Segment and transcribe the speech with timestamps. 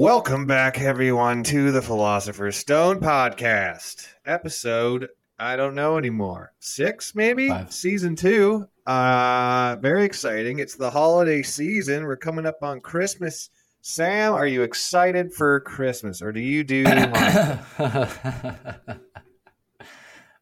[0.00, 7.50] Welcome back, everyone, to the Philosopher's Stone podcast, episode I don't know anymore, six maybe,
[7.50, 7.70] Five.
[7.70, 8.66] season two.
[8.86, 10.58] Uh, very exciting.
[10.58, 12.04] It's the holiday season.
[12.04, 13.50] We're coming up on Christmas.
[13.82, 16.86] Sam, are you excited for Christmas, or do you do?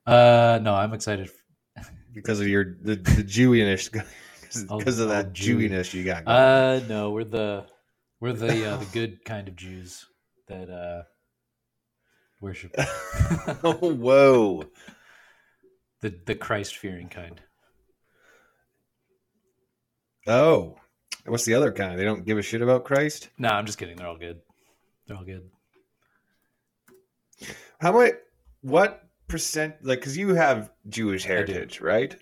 [0.07, 1.31] Uh, no, I'm excited.
[2.15, 3.91] because of your the, the Jewiness,
[4.79, 6.25] because of that Jewiness you got.
[6.25, 6.37] Going.
[6.37, 7.67] Uh, no, we're the
[8.21, 10.07] we're the uh, the good kind of Jews
[10.49, 11.03] that uh
[12.41, 12.75] worship
[13.65, 14.65] oh, whoa!
[16.01, 17.41] the the Christ fearing kind.
[20.27, 20.77] Oh,
[21.27, 21.99] what's the other kind?
[21.99, 23.29] They don't give a shit about Christ.
[23.39, 23.97] No, I'm just kidding.
[23.97, 24.41] They're all good.
[25.07, 25.49] They're all good.
[27.81, 28.13] How much?
[28.61, 29.77] What percent?
[29.83, 32.17] Like, because you have Jewish heritage, right?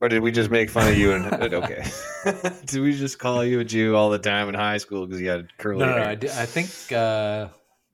[0.00, 1.12] Or did we just make fun of you?
[1.12, 1.84] And okay,
[2.64, 5.28] did we just call you a Jew all the time in high school because you
[5.28, 6.02] had curly No, no, no?
[6.04, 7.48] I, I think uh,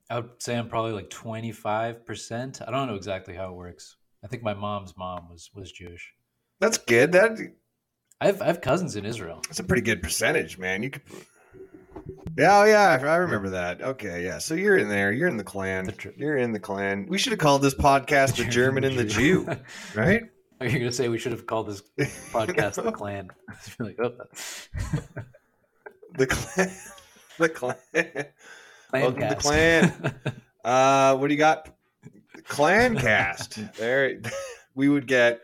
[0.08, 2.60] I would say I'm probably like 25 percent.
[2.66, 3.96] I don't know exactly how it works.
[4.24, 6.12] I think my mom's mom was was Jewish.
[6.60, 7.12] That's good.
[7.12, 7.38] That
[8.20, 9.40] I have I have cousins in Israel.
[9.48, 10.82] that's a pretty good percentage, man.
[10.82, 11.02] You could.
[12.38, 13.80] Yeah, oh yeah, I remember that.
[13.80, 14.38] Okay, yeah.
[14.38, 15.10] So you're in there.
[15.10, 15.86] You're in the clan.
[15.86, 17.06] The tr- You're in the clan.
[17.08, 19.48] We should have called this podcast "The German and the Jew,"
[19.94, 20.24] right?
[20.60, 21.82] Are you going to say we should have called this
[22.32, 23.28] podcast the Clan?
[23.78, 24.12] Like, oh,
[26.16, 26.70] The clan.
[27.38, 27.76] The clan.
[28.90, 30.14] Welcome to the clan.
[30.64, 31.68] Uh, what do you got?
[32.48, 33.60] Clan cast.
[33.76, 34.20] There,
[34.74, 35.40] we would get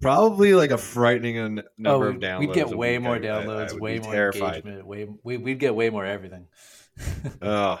[0.00, 2.38] probably like a frightening number oh, of downloads.
[2.38, 3.02] we'd get way week.
[3.02, 4.56] more I- I- I downloads, way more terrified.
[4.58, 4.86] engagement.
[4.86, 6.46] Way we, we'd get way more everything.
[7.40, 7.80] Oh,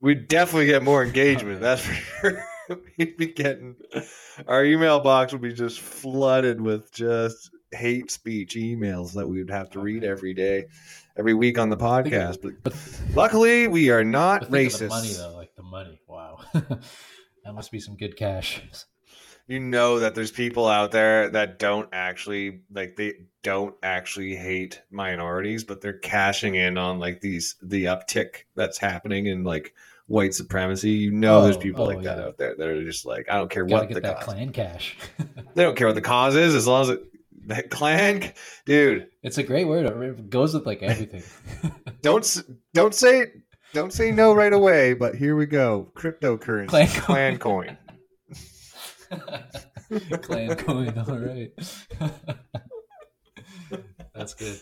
[0.00, 1.60] we'd definitely get more engagement.
[1.60, 2.44] That's for sure.
[2.98, 3.76] We'd be getting
[4.46, 9.50] our email box would be just flooded with just hate speech emails that we would
[9.50, 10.66] have to read every day,
[11.16, 12.42] every week on the podcast.
[12.42, 12.74] But But,
[13.14, 14.88] luckily, we are not racist.
[14.90, 16.00] money though, like the money.
[16.06, 18.60] Wow, that must be some good cash.
[19.48, 24.80] you know that there's people out there that don't actually like they don't actually hate
[24.92, 29.74] minorities but they're cashing in on like these the uptick that's happening in like
[30.12, 33.06] white supremacy you know there's Oh, people oh, like that out there that are just
[33.06, 34.96] like i don't care Gotta what get the that cause clan cash.
[35.54, 37.02] they don't care what the cause is as long as it
[37.46, 38.30] that clan
[38.66, 39.86] dude it's a great word.
[39.86, 41.22] It goes with like everything.
[42.02, 42.42] don't
[42.74, 43.32] don't say
[43.72, 47.78] don't say no right away but here we go cryptocurrency Clan clan, coin.
[49.88, 50.98] coin clan coin.
[50.98, 51.52] All right.
[54.14, 54.60] That's good.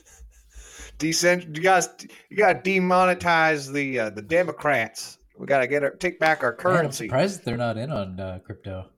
[0.99, 1.57] Decent.
[1.57, 1.89] You guys,
[2.29, 5.19] you got to demonetize the uh, the Democrats.
[5.41, 7.07] We got to get our take back our Man, I'm currency.
[7.07, 8.91] surprised they're not in on uh, crypto.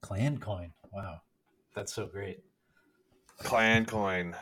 [0.00, 0.72] Clan coin.
[0.94, 1.20] Wow,
[1.76, 2.40] that's so great.
[3.42, 4.34] Clan coin.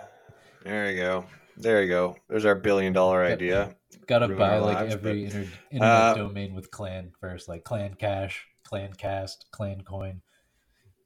[0.62, 1.24] There you go.
[1.56, 2.16] There you go.
[2.28, 3.32] There's our billion dollar Yep.
[3.32, 3.76] idea.
[4.06, 7.48] Got to ruin buy like lives, every but- inter- internet Uh, domain with clan first,
[7.48, 10.22] like clan cash, clan cast, clan coin.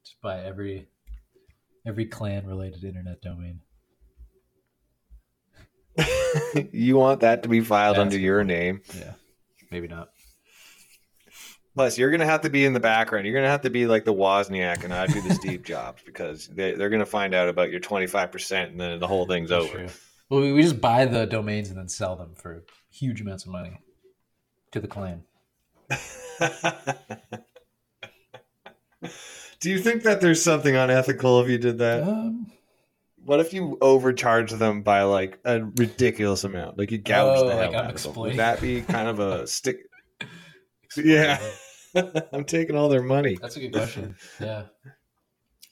[0.05, 0.87] Just buy every
[1.83, 3.59] every clan related internet domain.
[6.71, 8.81] you want that to be filed That's under your name.
[8.95, 9.13] Yeah,
[9.71, 10.09] maybe not.
[11.75, 13.25] Plus, you're gonna have to be in the background.
[13.25, 16.47] You're gonna have to be like the Wozniak and I do the Steve Jobs because
[16.47, 19.65] they, they're gonna find out about your 25 percent and then the whole thing's That's
[19.65, 19.77] over.
[19.79, 19.87] true.
[20.29, 23.51] Well, we, we just buy the domains and then sell them for huge amounts of
[23.51, 23.79] money
[24.71, 25.23] to the clan.
[29.59, 32.03] do you think that there's something unethical if you did that?
[32.03, 32.51] Um,
[33.25, 36.77] What if you overcharge them by like a ridiculous amount?
[36.77, 38.15] Like you gouge Oh, the like hell I'm out of them.
[38.15, 39.77] Would that be kind of a stick?
[40.97, 41.39] Yeah.
[42.33, 43.37] I'm taking all their money.
[43.41, 44.15] That's a good question.
[44.39, 44.63] Yeah.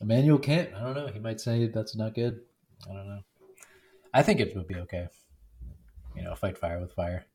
[0.01, 1.07] Immanuel Kant, I don't know.
[1.07, 2.41] He might say that's not good.
[2.89, 3.21] I don't know.
[4.13, 5.07] I think it would be okay.
[6.15, 7.25] You know, fight fire with fire.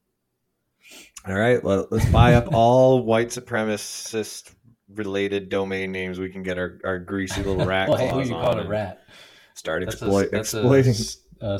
[1.27, 4.53] All right, well, let's buy up all white supremacist
[4.95, 8.31] related domain names we can get our, our greasy little rat well, hey, who you
[8.31, 9.03] call a rat?
[9.55, 10.93] Start That's exploit, a, that's exploiting.
[10.93, 11.59] A, s- a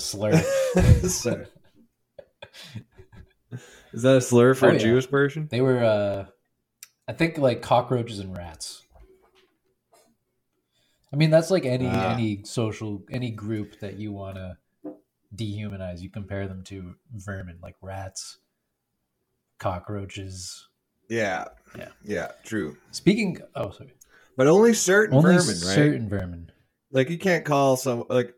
[1.09, 1.47] slur.
[3.97, 4.79] Is that a slur for Oh, a yeah.
[4.79, 5.49] Jewish person?
[5.51, 6.27] they were, uh,
[7.09, 8.83] I think, like cockroaches and rats.
[11.13, 12.13] I mean, that's like any Ah.
[12.15, 14.59] any social any group that you want to
[15.35, 16.01] dehumanize.
[16.03, 18.39] You compare them to vermin, like rats,
[19.59, 20.69] cockroaches.
[21.09, 21.47] Yeah.
[21.79, 21.89] Yeah.
[22.05, 22.77] Yeah, true.
[22.91, 23.95] Speaking, oh, sorry.
[24.37, 25.57] But only certain Only vermin, right?
[25.75, 26.51] certain vermin.
[26.91, 28.35] Like you can't call some like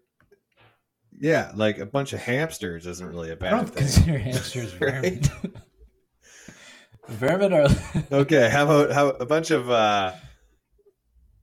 [1.21, 3.79] yeah, like a bunch of hamsters isn't really a bad don't thing.
[3.85, 5.21] consider hamsters vermin.
[5.43, 5.53] Right?
[7.09, 7.69] vermin are
[8.13, 10.13] Okay, how about how a bunch of uh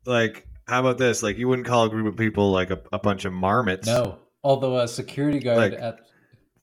[0.06, 1.22] like how about this?
[1.24, 3.88] Like you wouldn't call a group of people like a, a bunch of marmots.
[3.88, 4.20] no.
[4.44, 6.00] Although a security guard Like- at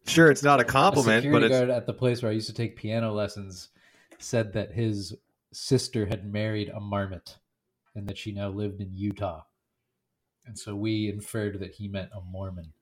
[0.05, 2.49] Sure, it's not a A compliment, security but guard at the place where I used
[2.49, 3.69] to take piano lessons
[4.19, 5.15] said that his
[5.53, 7.37] sister had married a marmot
[7.95, 9.43] and that she now lived in Utah.
[10.45, 12.73] And so we inferred that he meant a Mormon.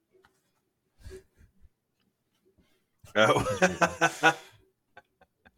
[3.17, 4.35] Oh.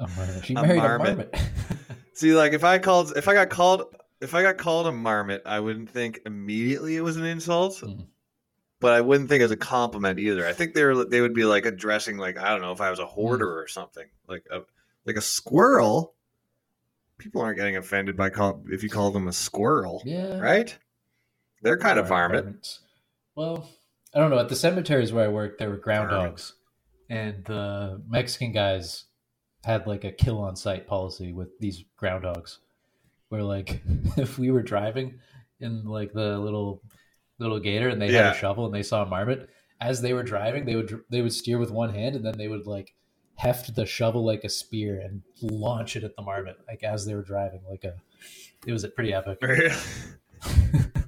[0.00, 0.44] A marmot.
[0.44, 1.08] She A married marmot.
[1.08, 1.37] a marmot.
[2.14, 3.84] See, like if I called, if I got called,
[4.20, 8.06] if I got called a marmot, I wouldn't think immediately it was an insult, Mm.
[8.81, 10.46] but I wouldn't think it was a compliment either.
[10.46, 12.90] I think they were, they would be like addressing, like I don't know, if I
[12.90, 14.60] was a hoarder or something, like a
[15.06, 16.14] like a squirrel.
[17.19, 20.38] People aren't getting offended by call if you call them a squirrel, yeah.
[20.40, 20.76] right?
[21.62, 22.81] They're kind of Varmint.
[23.37, 23.69] Well,
[24.12, 24.40] I don't know.
[24.40, 26.55] At the cemeteries where I worked, there were groundhogs,
[27.12, 29.04] and the Mexican guys
[29.64, 32.56] had like a kill on sight policy with these groundhogs,
[33.28, 33.82] where like
[34.16, 35.20] if we were driving
[35.60, 36.82] in like the little
[37.38, 40.22] little gator and they had a shovel and they saw a marmot, as they were
[40.22, 42.94] driving, they would they would steer with one hand and then they would like
[43.34, 47.14] heft the shovel like a spear and launch it at the marmot like as they
[47.14, 47.94] were driving like a
[48.66, 49.38] it was pretty epic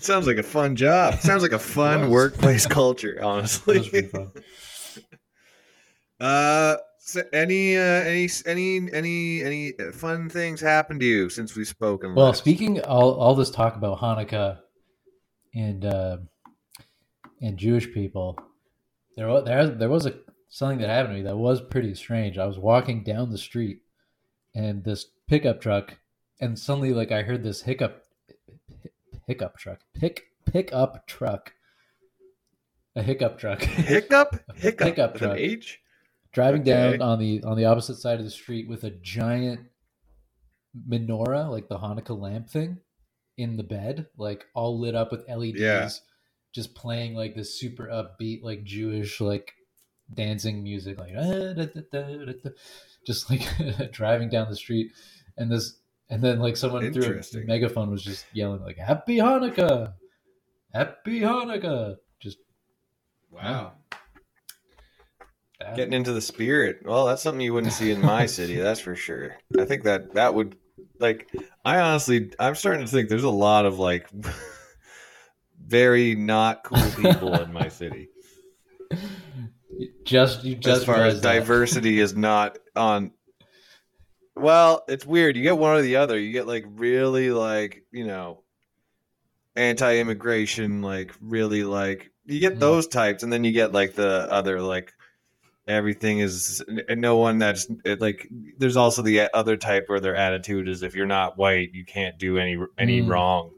[0.04, 1.20] Sounds like a fun job.
[1.20, 4.28] Sounds like a fun workplace culture, It was pretty honestly.
[6.20, 11.64] Uh, so any uh, any any any any fun things happened to you since we
[11.64, 12.02] spoke?
[12.02, 12.38] Well, last?
[12.38, 14.58] speaking all all this talk about Hanukkah
[15.54, 16.18] and uh,
[17.40, 18.38] and Jewish people,
[19.16, 20.14] there was there there was a
[20.48, 22.38] something that happened to me that was pretty strange.
[22.38, 23.80] I was walking down the street,
[24.54, 25.96] and this pickup truck,
[26.40, 28.04] and suddenly like I heard this hiccup,
[29.30, 31.52] hiccup truck, pick pickup truck,
[32.96, 33.62] a hiccup truck.
[33.62, 35.36] hiccup, hiccup, an truck.
[35.38, 35.78] H.
[36.32, 36.70] driving Okay.
[36.98, 39.60] down on the on the opposite side of the street with a giant
[40.88, 42.78] menorah, like the Hanukkah lamp thing,
[43.36, 45.88] in the bed, like all lit up with LEDs, Yeah.
[46.52, 49.52] just playing like this super upbeat, like Jewish, like
[50.12, 52.50] dancing music, like "Ah, da, da, da,"
[53.06, 53.42] just like
[53.92, 54.90] driving down the street,
[55.36, 55.76] and this,
[56.10, 59.94] and then like someone through a megaphone was just yelling like "Happy Hanukkah,
[60.74, 62.38] Happy Hanukkah," just
[63.30, 63.72] Wow,
[65.60, 65.76] that.
[65.76, 66.80] getting into the spirit.
[66.84, 69.36] Well, that's something you wouldn't see in my city, that's for sure.
[69.58, 70.56] I think that that would
[70.98, 71.30] like.
[71.64, 74.08] I honestly, I'm starting to think there's a lot of like
[75.64, 78.08] very not cool people in my city.
[80.04, 81.32] just you just as far as that.
[81.34, 83.12] diversity is not on
[84.40, 88.06] well it's weird you get one or the other you get like really like you
[88.06, 88.42] know
[89.56, 92.60] anti-immigration like really like you get Mhm.
[92.60, 94.92] those types and then you get like the other like
[95.66, 98.28] everything is and no one that's it, like
[98.58, 102.18] there's also the other type where their attitude is if you're not white you can't
[102.18, 103.08] do any any Mm.
[103.08, 103.50] wrong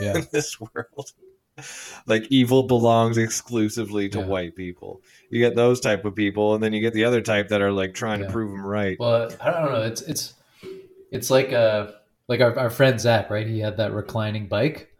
[0.00, 0.16] Yeah.
[0.18, 1.12] in this world
[2.06, 4.24] like evil belongs exclusively to Yeah.
[4.26, 7.48] white people you get those type of people and then you get the other type
[7.48, 8.26] that are like trying Yeah.
[8.26, 9.82] to prove them right Well, I don't know.
[9.82, 10.34] It's it's
[11.10, 11.88] it's like uh
[12.28, 13.46] like our, our friend Zach, right?
[13.46, 14.90] He had that reclining bike,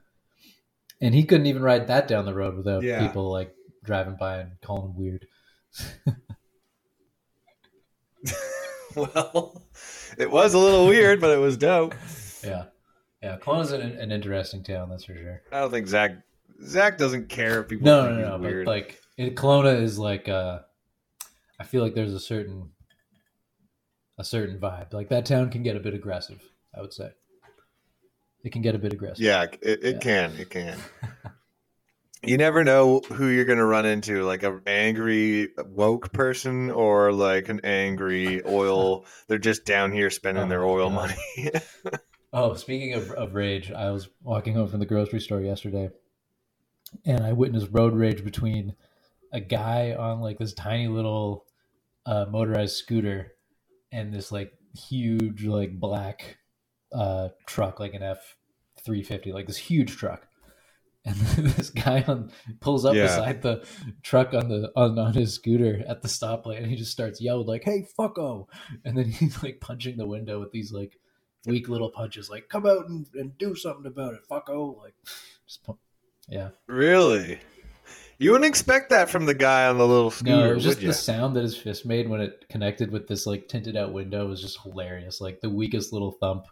[1.01, 3.07] and he couldn't even ride that down the road without Yeah.
[3.07, 3.55] people like
[3.85, 5.27] driving by and calling him weird.
[8.95, 9.63] well
[10.19, 11.95] it was a little weird but it was dope
[12.45, 12.65] Yeah,
[13.23, 13.37] yeah.
[13.39, 15.43] Kelowna's an, an interesting town, that's for sure.
[15.53, 16.13] i don't think zach
[16.65, 18.39] zach doesn't care if people No, no, no.
[18.39, 20.61] But like, in Kelowna is like uh,
[21.61, 22.71] I feel like there's a certain
[24.19, 24.93] a certain vibe.
[24.93, 26.41] Like that town can get a bit aggressive.
[26.77, 27.11] I would say
[28.45, 29.25] it can get a bit aggressive.
[29.25, 29.99] yeah it, it Yeah.
[30.01, 30.79] can it can
[32.25, 37.13] you never know who you're going to run into like an angry woke person or
[37.13, 41.15] like an angry oil they're just down here spending Oh their oil God.
[41.39, 41.51] money
[42.35, 45.91] Oh, speaking of, of rage, I was walking home from the grocery store yesterday
[47.05, 48.75] and I witnessed road rage between
[49.33, 51.47] a guy on like this tiny little
[52.07, 53.33] uh, motorized scooter
[53.91, 56.39] and this like huge like black
[56.93, 58.37] uh, truck, like an F
[58.85, 60.27] three fifty, like this huge truck.
[61.05, 61.17] And
[61.57, 62.31] this guy on
[62.61, 63.03] pulls up Yeah.
[63.07, 63.67] beside the
[64.03, 67.47] truck on the on, on his scooter at the stoplight, and he just starts yelling
[67.47, 68.47] like, "Hey, fucko!"
[68.85, 70.99] And then he's like punching the window with these like
[71.45, 74.95] weak little punches, like "Come out and, and do something about it, fucko!" Like,
[75.47, 75.65] just
[76.29, 76.49] yeah.
[76.67, 77.41] really
[78.23, 80.81] you wouldn't expect that from the guy on the little scooter No, it was just
[80.81, 84.29] the sound that his fist made when it connected with this like tinted out window
[84.29, 85.21] was just hilarious.
[85.21, 86.47] Like the weakest little thump,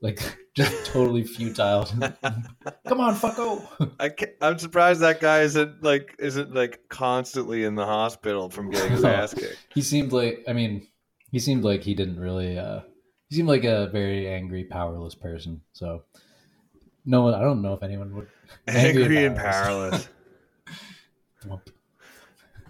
[0.00, 0.20] like
[0.54, 1.84] just totally futile.
[2.86, 3.64] Come on, fucko!
[4.00, 4.12] I
[4.44, 9.04] I'm surprised that guy isn't like isn't like constantly in the hospital from getting his
[9.04, 9.58] ass kicked.
[9.72, 10.88] he seemed like, I mean,
[11.30, 12.58] he seemed like he didn't really.
[12.58, 12.80] uh
[13.28, 15.60] He seemed like a very angry, powerless person.
[15.74, 16.02] So
[17.04, 17.34] no one.
[17.34, 18.28] I don't know if anyone would.
[18.66, 20.08] Angry, Angry and and powerless.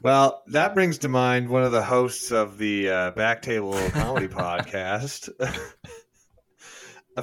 [0.03, 5.31] Well, that brings to mind one of the hosts of the uh, Backtable Comedy Podcast.
[7.17, 7.23] a,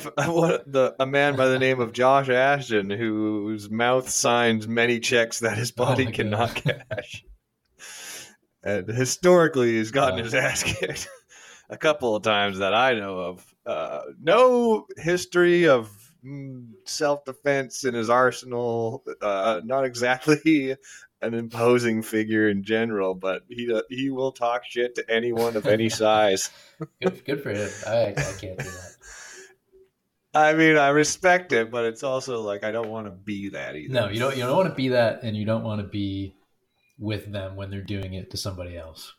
[0.65, 5.59] the, a man by the name of Josh Ashton, whose mouth signs many checks that
[5.59, 7.23] his Oh body my cannot cash.
[8.63, 10.23] And historically, he's gotten Wow.
[10.23, 11.07] his ass kicked
[11.69, 13.55] a couple of times that I know of.
[13.63, 16.00] Uh, no history of
[16.85, 19.03] self defense in his arsenal.
[19.21, 20.75] Uh, not exactly
[21.21, 25.67] an imposing figure in general, but he uh, he will talk shit to anyone of
[25.67, 26.49] any size.
[27.01, 27.69] Good, good for him.
[27.85, 28.95] I, I can't do that.
[30.33, 33.75] I mean, I respect it, but it's also like I don't want to be that
[33.75, 33.93] either.
[33.93, 34.35] No, you don't.
[34.35, 36.35] You don't want to be that, and you don't want to be
[36.97, 39.13] with them when they're doing it to somebody else.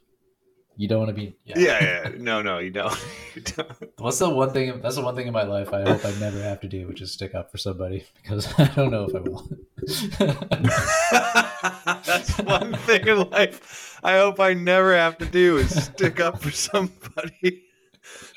[0.76, 1.36] You don't want to be.
[1.44, 2.10] Yeah, yeah.
[2.18, 2.94] No, no, you don't.
[3.34, 3.72] You don't.
[3.98, 4.82] What's the one thing?
[4.82, 7.00] That's the one thing in my life I hope I never have to do, which
[7.00, 9.48] is stick up for somebody because I don't know if I will.
[12.04, 16.42] That's one thing in life I hope I never have to do is stick up
[16.42, 17.64] for somebody.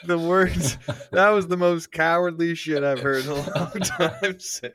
[0.05, 0.77] The words
[1.11, 4.39] that was the most cowardly shit I've heard in a long time.
[4.39, 4.71] Sam.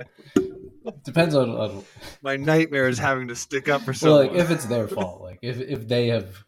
[1.05, 1.83] Depends on, on
[2.21, 4.27] My nightmare is having to stick up for well, someone.
[4.29, 5.23] like if it's their fault.
[5.23, 6.45] Like if if they have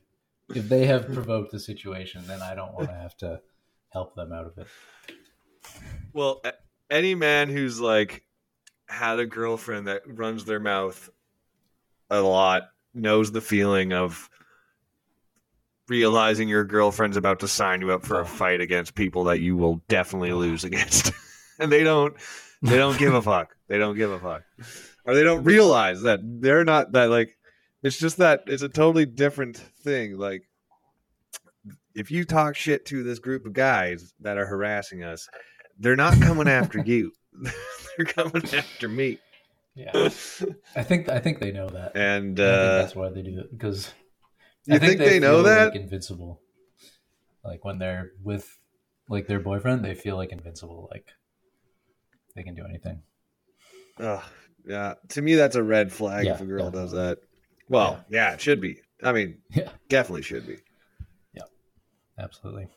[0.54, 3.40] if they have provoked the situation, then I don't want to have to
[3.90, 4.66] help them out of it.
[6.12, 6.42] Well,
[6.90, 8.24] any man who's like
[8.86, 11.10] had a girlfriend that runs their mouth
[12.10, 14.28] a lot knows the feeling of
[15.88, 19.56] realizing your girlfriend's about to sign you up for a fight against people that you
[19.56, 21.12] will definitely lose against.
[21.58, 22.14] and they don't
[22.62, 23.56] they don't give a fuck.
[23.68, 24.42] They don't give a fuck.
[25.04, 27.36] Or they don't realize that they're not that like
[27.82, 30.16] it's just that it's a totally different thing.
[30.18, 30.42] Like
[31.94, 35.28] if you talk shit to this group of guys that are harassing us,
[35.78, 37.12] they're not coming after you.
[37.96, 39.18] they're coming after me.
[39.74, 40.10] Yeah,
[40.76, 41.96] I think I think they know that.
[41.96, 43.90] And I think uh, that's why they do it because
[44.66, 45.72] you I think, they, know feel, that?
[45.72, 46.40] like, invincible.
[47.42, 48.58] Like when they're with
[49.08, 50.88] like their boyfriend, they feel like invincible.
[50.90, 51.06] Like
[52.36, 53.02] they can do anything.
[53.98, 54.22] Ugh,
[54.66, 57.18] yeah, to me that's a red flag Yeah, if a girl does that.
[57.72, 58.32] Well, yeah.
[58.34, 58.80] it should be.
[59.02, 59.68] I mean, Yeah.
[59.88, 60.58] definitely should be.
[61.34, 61.42] Yeah,
[62.18, 62.68] absolutely.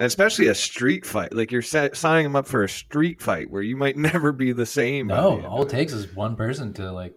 [0.00, 1.32] And especially a street fight.
[1.32, 4.52] Like you're sa- signing them up for a street fight where you might never be
[4.52, 5.08] the same.
[5.08, 7.14] by the No, all it takes is one person to like.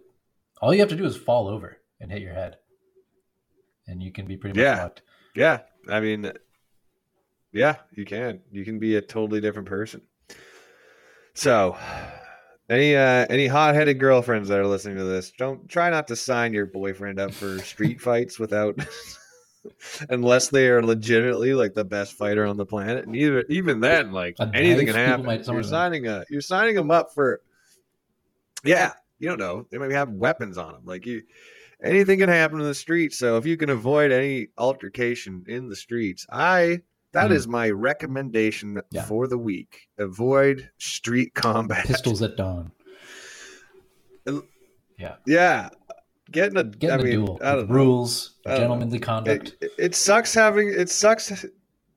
[0.60, 2.56] All you have to do is fall over and hit your head,
[3.88, 4.76] and you can be pretty much Yeah.
[4.76, 5.02] fucked.
[5.34, 6.30] Yeah, I mean,
[7.52, 8.40] yeah, you can.
[8.52, 10.02] You can be a totally different person.
[11.34, 11.76] So,
[12.72, 16.52] any uh, any hot-headed girlfriends that are listening to this, don't try not to sign
[16.52, 18.78] your boyfriend up for street fights without,
[20.10, 23.06] unless they are legitimately like the best fighter on the planet.
[23.06, 25.26] And even even then, like A anything can happen.
[25.26, 27.40] might- you're signing a you're signing them up for,
[28.64, 29.66] yeah, you don't know.
[29.70, 30.82] They might have weapons on them.
[30.84, 31.22] Like you,
[31.82, 33.18] anything can happen in the streets.
[33.18, 36.82] So if you can avoid any altercation in the streets, I
[37.12, 37.34] that Mhm.
[37.34, 39.04] is my recommendation Yeah.
[39.04, 39.88] for the week.
[39.98, 41.86] Avoid street combat.
[41.86, 42.72] Pistols at dawn.
[44.98, 45.70] Yeah, Yeah.
[46.30, 46.64] getting a.
[46.64, 47.38] Get in I a mean, duel.
[47.42, 47.74] I don't know.
[47.74, 48.62] rules, I don't know.
[48.64, 49.56] gentlemanly conduct.
[49.60, 51.44] It, it sucks having it sucks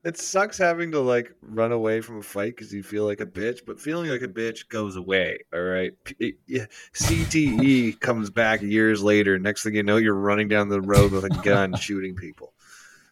[0.04, 3.26] it sucks having to like run away from a fight because you feel like a
[3.26, 5.40] bitch, but feeling like a bitch goes away.
[5.54, 9.38] All right, it- yeah, CTE comes back years later.
[9.38, 12.54] Next thing you know, you're running down the road with a gun shooting people.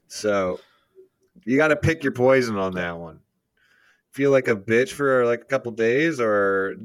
[0.07, 0.59] So
[1.45, 3.19] you got to pick your poison on that one.
[4.11, 6.75] Feel like a bitch for like a couple days, or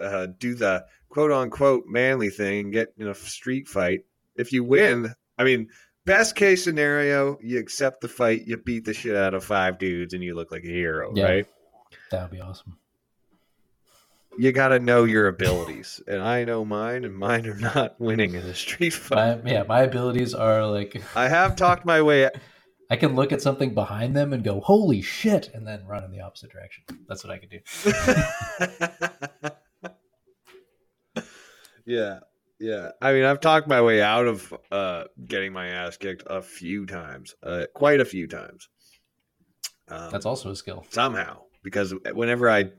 [0.00, 4.04] uh, do the quote unquote manly thing and get in a street fight.
[4.36, 5.68] If you win, I mean,
[6.04, 10.14] best case scenario, you accept the fight, you beat the shit out of five dudes,
[10.14, 11.24] and you look like a hero, Yeah.
[11.24, 11.46] right?
[12.10, 12.78] that would be awesome.
[14.38, 18.34] You got to know your abilities, and I know mine, and mine are not winning
[18.34, 19.42] in a street fight.
[19.44, 22.30] My, yeah, my abilities are like I have talked my way.
[22.90, 26.10] I can look at something behind them and go, "Holy shit!" and then run in
[26.10, 26.84] the opposite direction.
[27.06, 27.60] That's what I can do.
[31.86, 32.20] yeah,
[32.58, 32.90] yeah.
[33.02, 36.86] I mean, I've talked my way out of uh, getting my ass kicked a few
[36.86, 38.68] times, uh, quite a few times.
[39.88, 40.86] Um, That's also a skill.
[40.90, 42.70] somehow because whenever I,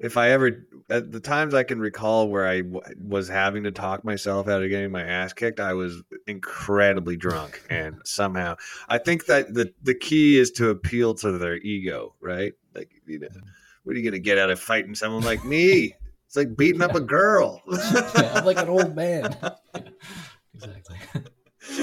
[0.00, 3.70] if I ever, at the times I can recall where I w- was having to
[3.70, 8.56] talk myself out of getting my ass kicked, I was incredibly drunk, and somehow
[8.88, 12.54] I think that the the key is to appeal to their ego, right?
[12.74, 13.40] Like, you know, mm-hmm.
[13.84, 15.94] what are you gonna get out of fighting someone like me?
[16.26, 17.60] It's like beating up a girl.
[17.70, 19.36] Yeah, I'm like an old man.
[20.54, 21.22] exactly.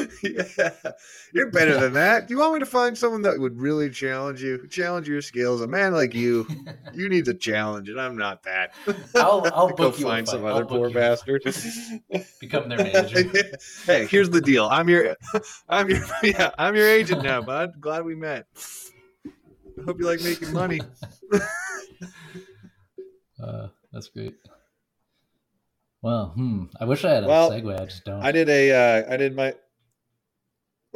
[0.23, 0.69] yeah,
[1.33, 2.27] you're better than that.
[2.27, 5.61] Do you want me to find someone that would really challenge you, challenge your skills?
[5.61, 6.47] A man like you,
[6.93, 8.73] you need a challenge, and I'm not that.
[9.15, 11.43] I'll, I'll Go you find some other poor bastard.
[12.39, 13.23] Become their manager.
[13.85, 14.67] hey, here's the deal.
[14.67, 15.15] I'm your,
[15.69, 17.79] I'm your, yeah, I'm your agent now, bud.
[17.79, 18.45] Glad we met.
[19.85, 20.81] Hope you like making money.
[23.41, 24.35] Uh, that's great.
[26.01, 26.65] Well, hmm.
[26.79, 27.79] I wish I had a Well, segue.
[27.79, 28.23] I just don't.
[28.23, 29.53] I did a, uh, I did my.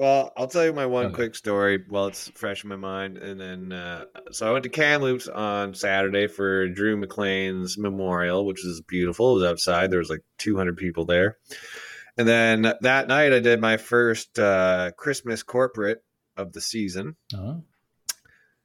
[0.02, 1.14] Well, I'll tell you my one Okay.
[1.14, 4.70] quick story while it's fresh in my mind, and then uh, so I went to
[4.70, 9.30] Kamloops on Saturday for Drew McLean's memorial, which was beautiful.
[9.30, 9.92] It was outside.
[9.92, 11.38] There was like 200 people there,
[12.18, 16.04] and then that night I did my first uh, Christmas corporate
[16.36, 17.16] of the season.
[17.36, 17.62] Oh.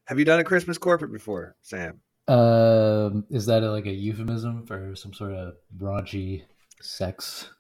[0.07, 2.01] Have you done a Christmas corporate before, Sam?
[2.29, 6.45] Um, is that a, like a euphemism for some sort of raunchy
[6.81, 7.51] sex?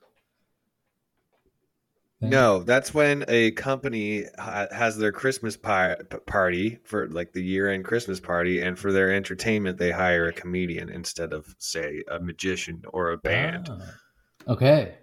[2.20, 2.30] Thing?
[2.30, 5.96] No, that's when a company ha- has their Christmas pi-
[6.26, 10.88] party for like the year-end Christmas party, and for their entertainment, they hire a comedian
[10.88, 13.68] instead of, say, a magician or a band.
[13.70, 14.94] Ah, okay.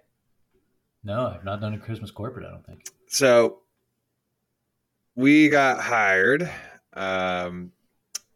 [1.03, 2.45] No, I've not done a Christmas corporate.
[2.45, 2.85] I don't think.
[3.07, 3.59] So
[5.15, 6.49] we got hired.
[6.93, 7.71] Um,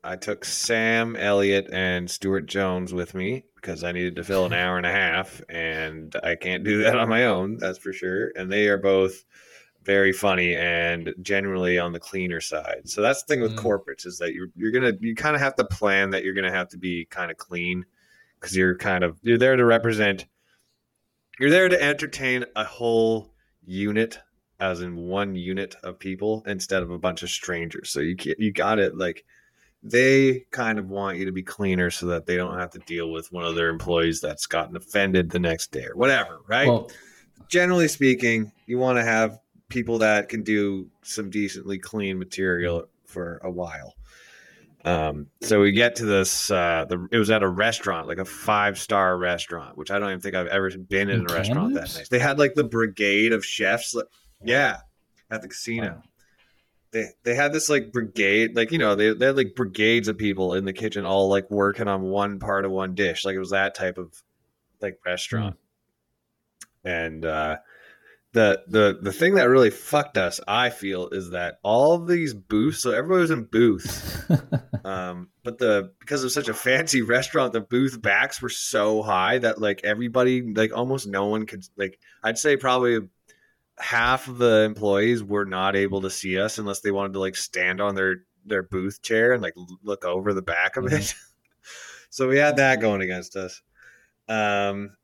[0.03, 4.53] I took Sam Elliott and Stuart Jones with me because I needed to fill an
[4.53, 7.57] hour and a half, and I can't do that on my own.
[7.57, 8.31] That's for sure.
[8.37, 9.25] And they are both
[9.83, 12.81] very funny and generally on the cleaner side.
[12.85, 13.63] So that's the thing with Mm.
[13.63, 16.51] corporates is that you're you're gonna you kind of have to plan that you're gonna
[16.51, 17.85] have to be kind of clean
[18.39, 20.25] because you're kind of you're there to represent.
[21.39, 23.33] You're there to entertain a whole
[23.63, 24.19] unit
[24.59, 27.91] as in one unit of people instead of a bunch of strangers.
[27.91, 29.23] So you can't, you got it like
[29.83, 33.11] they kind of want you to be cleaner so that they don't have to deal
[33.11, 36.67] with one of their employees that's gotten offended the next day or whatever, right?
[36.67, 36.89] Well,
[37.49, 43.39] Generally speaking, you want to have people that can do some decently clean material for
[43.43, 43.95] a while.
[44.83, 46.49] Um, so we get to this.
[46.51, 50.09] Uh, the it was at a restaurant, like a five star restaurant, which I don't
[50.09, 52.09] even think I've ever been in, In a restaurant that nice.
[52.09, 53.93] They had like the brigade of chefs.
[53.93, 54.05] like-
[54.43, 54.79] Yeah,
[55.29, 56.03] at the casino wow.
[56.97, 60.17] They they had this like brigade, like you know, they, they had like brigades of
[60.17, 63.39] people in the kitchen, all like working on one part of one dish, like it
[63.39, 64.11] was that type of
[64.81, 65.57] like restaurant.
[66.83, 67.57] And uh,
[68.33, 72.33] the the the thing that really fucked us, I feel, is that all of these
[72.33, 72.81] booths.
[72.81, 74.23] So everybody was in booths,
[74.83, 79.03] um, but the because it was such a fancy restaurant, the booth backs were so
[79.03, 81.99] high that like everybody, like almost no one could like.
[82.23, 83.01] I'd say probably
[83.79, 87.35] half of the employees were not able to see us unless they wanted to like
[87.35, 91.13] stand on their their booth chair and like look over the back of it.
[92.09, 93.61] so we had that going against us.
[94.29, 94.95] Um,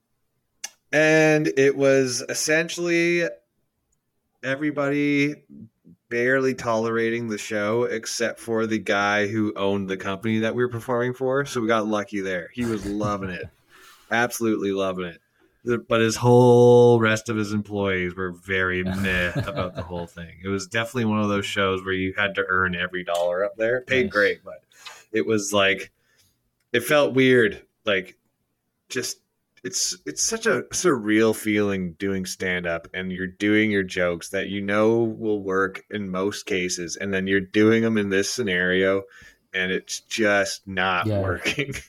[0.91, 3.27] and it was essentially
[4.43, 5.35] everybody
[6.09, 10.69] barely tolerating the show except for the guy who owned the company that we were
[10.69, 11.45] performing for.
[11.45, 12.49] So we got lucky there.
[12.53, 13.49] He was loving it,
[14.11, 15.19] absolutely loving it.
[15.65, 20.39] But his whole rest of his employees were very meh about the whole thing.
[20.43, 23.55] It was definitely one of those shows where you had to earn every dollar up
[23.55, 23.77] there.
[23.77, 24.11] It paid Nice.
[24.11, 24.61] great, but
[25.11, 25.91] it was like
[26.73, 27.61] it felt weird.
[27.85, 28.17] Like
[28.89, 29.19] just
[29.63, 34.49] it's it's such a surreal feeling doing stand up and you're doing your jokes that
[34.49, 39.03] you know will work in most cases and then you're doing them in this scenario
[39.53, 41.21] and it's just not Yeah.
[41.21, 41.73] working.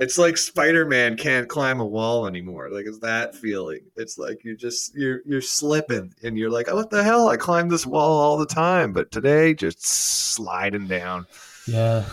[0.00, 2.70] it's like Spider-Man can't climb a wall anymore.
[2.70, 3.80] Like it's that feeling.
[3.96, 7.28] It's like you're just you're you're slipping and you're like, oh, what the hell?
[7.28, 11.26] I climb this wall all the time, but today just sliding down
[11.66, 12.04] yeah.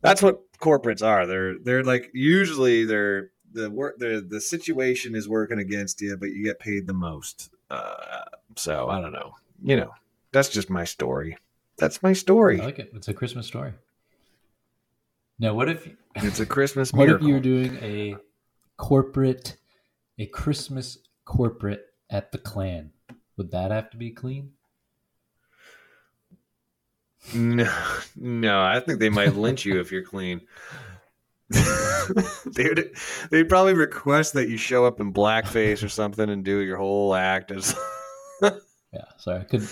[0.00, 1.26] that's what corporates are.
[1.26, 6.30] They're they're like usually they're the work the the situation is working against you, but
[6.30, 7.50] you get paid the most.
[7.70, 8.24] Uh,
[8.56, 9.34] so I don't know.
[9.62, 9.90] You know,
[10.32, 11.36] that's just my story.
[11.76, 12.60] That's my story.
[12.60, 12.90] I like it.
[12.94, 13.72] It's a Christmas story.
[15.38, 17.26] Now, what if It's a Christmas what miracle.
[17.26, 18.16] if you were doing a
[18.76, 19.56] corporate,
[20.18, 22.92] a Christmas corporate at the clan?
[23.36, 24.52] Would that have to be clean?
[27.34, 27.72] No,
[28.16, 30.42] no, I think they might lynch you if you're clean.
[32.46, 32.90] they'd,
[33.30, 37.14] they'd probably request that you show up in blackface or something and do your whole
[37.14, 37.74] act as
[38.42, 39.70] Yeah, sorry, I couldn't.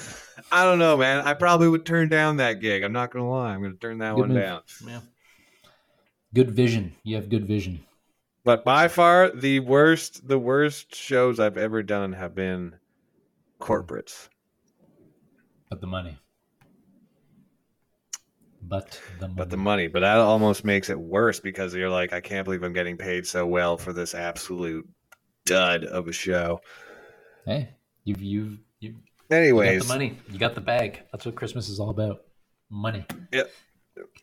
[0.51, 1.25] I don't know, man.
[1.25, 2.83] I probably would turn down that gig.
[2.83, 3.53] I'm not gonna lie.
[3.55, 4.43] I'm gonna turn that Good one move.
[4.43, 4.61] down.
[4.87, 5.01] Yeah.
[6.35, 6.95] Good vision.
[7.03, 7.85] You have good vision.
[8.45, 12.75] But by far the worst the worst shows I've ever done have been
[13.61, 14.29] corporates.
[15.71, 16.19] But the money.
[18.63, 19.35] But the money.
[19.37, 22.63] But the money, but that almost makes it worse because you're like, I can't believe
[22.63, 24.89] I'm getting paid so well for this absolute
[25.45, 26.61] dud of a show.
[27.45, 27.71] hey,
[28.05, 28.95] you've you've you've
[29.31, 30.19] You Anyways, got the money.
[30.31, 31.03] You got the bag.
[31.13, 32.23] That's what Christmas is all about.
[32.71, 33.05] Money.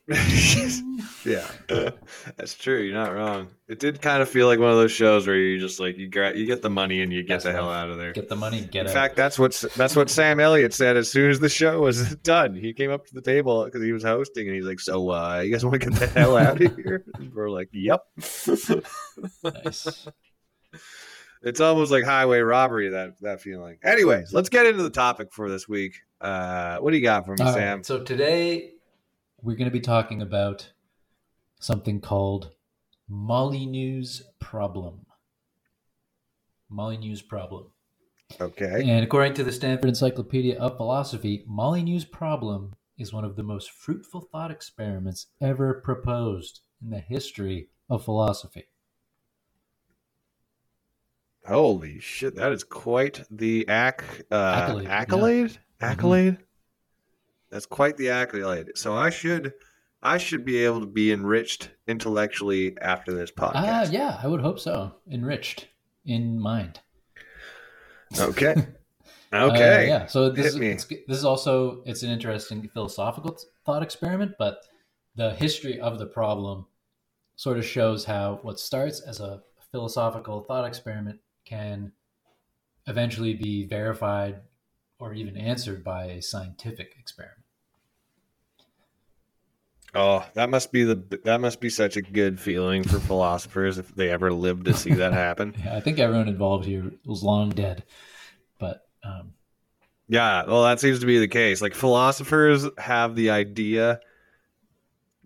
[1.26, 1.48] yeah,
[2.36, 2.80] that's true.
[2.82, 3.50] You're not wrong.
[3.67, 6.10] It did kind of feel like one of those shows where you just like you
[6.10, 8.12] gra- you get the money and you get That's the hell out of there.
[8.13, 8.62] Get the money.
[8.62, 8.93] Get In out.
[8.93, 12.56] fact, that's what that's what Sam Elliott said as soon as the show was done.
[12.56, 15.41] He came up to the table because he was hosting, and he's like, "So, uh,
[15.41, 18.02] you guys want to get the hell out of here?" And we're like, "Yep."
[19.43, 20.08] nice.
[21.41, 23.78] It's almost like highway robbery that that feeling.
[23.84, 25.93] Anyways, let's get into the topic for this week.
[26.19, 27.84] Uh, what do you got for me, All right, Sam?
[27.84, 28.74] So today
[29.41, 30.71] we're going to be talking about
[31.60, 32.52] something called
[33.10, 35.06] Molyneux's problem.
[36.71, 37.71] Molyneux's problem.
[38.39, 38.84] Okay.
[38.88, 43.71] And according to the Stanford Encyclopedia of Philosophy, Molyneux's problem is one of the most
[43.71, 48.65] fruitful thought experiments ever proposed in the history of philosophy.
[51.47, 55.52] Holy shit, that is quite the ac- uh, Accolade, accolade.
[55.52, 55.88] yeah.
[55.88, 56.38] Accolade.
[57.49, 58.71] That's quite the accolade.
[58.75, 59.53] So I should,
[60.01, 63.55] I should be able to be enriched intellectually after this podcast.
[63.55, 64.93] Ah, yeah, I would hope so.
[65.09, 65.67] Enriched
[66.05, 66.79] in mind.
[68.17, 68.55] Okay.
[69.31, 69.88] Uh, Okay.
[69.88, 70.07] yeah.
[70.07, 74.63] So this Hit is it's, this is also it's an interesting philosophical thought experiment, but
[75.15, 76.65] the history of the problem
[77.35, 81.91] sort of shows how what starts as a philosophical thought experiment can
[82.88, 84.41] eventually be verified
[84.97, 87.38] or even answered by a scientific experiment.
[89.93, 93.93] Oh, that must be the that must be such a good feeling for philosophers if
[93.95, 95.56] they ever lived to see that happen.
[95.63, 97.84] Yeah, I think everyone involved here was long dead,
[98.60, 99.34] but um,
[100.08, 101.62] Yeah, well, that seems to be the case.
[101.62, 104.02] Like philosophers have the idea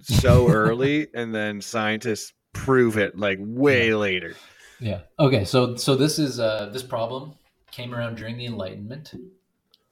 [0.01, 4.41] so early, and then scientists prove it like way later.
[4.79, 5.01] Yeah.
[5.19, 5.45] Okay.
[5.45, 7.35] So so this is uh, this problem
[7.71, 9.13] came around during the Enlightenment,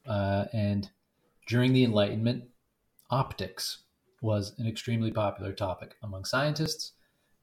[0.06, 0.90] uh, and
[1.48, 2.46] during the Enlightenment,
[3.10, 3.80] optics
[4.22, 6.94] was an extremely popular topic among scientists,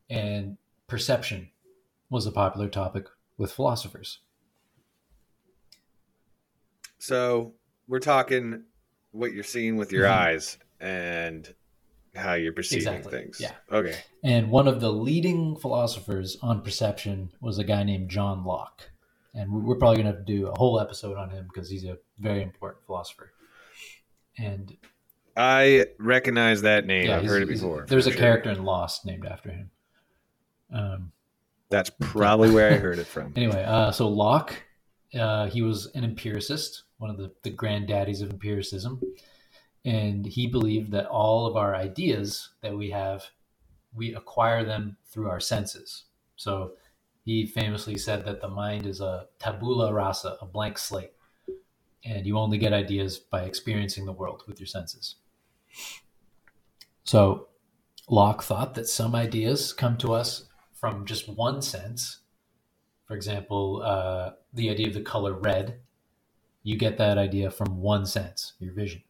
[0.09, 1.51] and perception
[2.09, 4.21] was a popular topic with philosophers.
[6.99, 7.55] So
[7.87, 8.65] we're talking
[9.13, 10.11] what you're seeing with your Mhm.
[10.11, 11.55] eyes and
[12.15, 13.41] how you're perceiving Exactly, things.
[13.41, 13.55] yeah.
[13.71, 13.97] Okay.
[14.25, 18.91] And one of the leading philosophers on perception was a guy named John Locke.
[19.35, 21.99] And we- we're probably going to do a whole episode on him because he's a
[22.19, 23.33] very important philosopher.
[24.37, 24.77] And
[25.39, 27.07] I recognize that name.
[27.07, 27.87] yeah, I've heard it before.
[27.89, 28.19] There's a sure.
[28.19, 29.71] character in Lost named after him.
[30.73, 31.13] Um,
[31.71, 33.33] That's probably where I heard it from.
[33.37, 34.55] anyway, uh, so Locke,
[35.19, 39.01] uh, he was an empiricist, one of the, the granddaddies of empiricism.
[39.85, 43.25] And he believed that all of our ideas that we have,
[43.95, 46.07] we acquire them through our senses.
[46.35, 46.73] So
[47.25, 51.13] he famously said that the mind is a tabula rasa, a blank slate.
[52.05, 55.15] And you only get ideas by experiencing the world with your senses.
[57.05, 57.49] So
[58.09, 62.21] Locke thought that some ideas come to us from just one sense.
[63.07, 65.81] For example, uh, the idea of the color red,
[66.63, 69.03] you get that idea from one sense, your vision.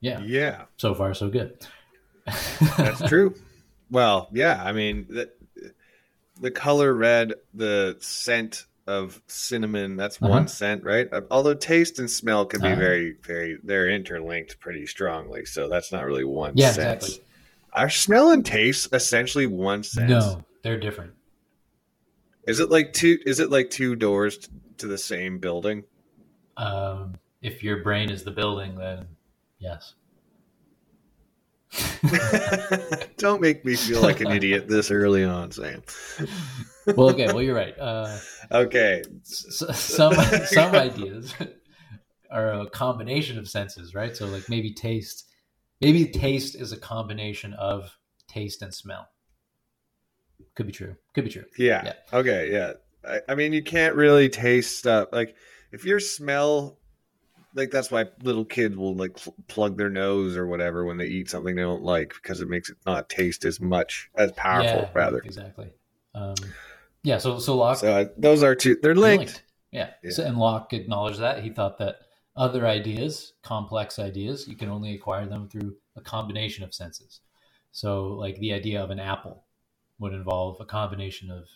[0.00, 1.66] Yeah, Yeah, so far so good.
[2.76, 3.34] that's true.
[3.90, 5.30] Well, yeah, I mean the,
[6.40, 10.30] the color red, the scent of cinnamon, that's Uh-huh.
[10.30, 11.08] one scent, right?
[11.30, 12.80] Although taste and smell can be Uh-huh.
[12.80, 16.76] very, very they're interlinked pretty strongly, so that's not really one Yeah, sense.
[16.78, 17.20] exactly.
[17.72, 20.10] Are smell and taste essentially one sense?
[20.10, 21.14] No, they're different.
[22.46, 23.18] Is it like two?
[23.26, 25.84] Is it like two doors to the same building?
[26.56, 29.06] Um, if your brain is the building, then
[29.58, 29.94] yes.
[33.18, 35.82] Don't make me feel like an idiot this early on, Sam.
[36.86, 37.28] Well, okay.
[37.32, 37.78] Well, you're right.
[37.78, 38.18] Uh,
[38.52, 40.14] Okay, s- some
[40.46, 41.34] some ideas
[42.30, 44.14] are a combination of senses, right?
[44.16, 45.24] So, like maybe taste,
[45.80, 47.96] maybe taste is a combination of
[48.28, 49.08] taste and smell.
[50.54, 50.96] Could be true.
[51.14, 51.44] Could be true.
[51.58, 51.92] yeah, Yeah.
[52.12, 52.72] okay, yeah.
[53.06, 55.34] I, I mean, you can't really taste stuff like
[55.72, 56.78] if your smell,
[57.54, 61.06] like that's why little kids will like pl- plug their nose or whatever when they
[61.06, 64.80] eat something they don't like because it makes it not taste as much as powerful,
[64.80, 65.20] yeah, rather.
[65.24, 65.70] exactly.
[66.14, 66.34] Um,
[67.04, 67.18] yeah.
[67.18, 68.76] So, so Locke So uh, those are two.
[68.82, 69.44] They're They're linked.
[69.70, 69.90] Yeah.
[70.02, 70.10] Yeah.
[70.10, 71.44] So, and Locke acknowledged that.
[71.44, 72.00] He thought that
[72.36, 77.20] other ideas, complex ideas, you can only acquire them through a combination of senses.
[77.70, 79.44] So, like the idea of an apple
[80.00, 81.46] would involve a combination of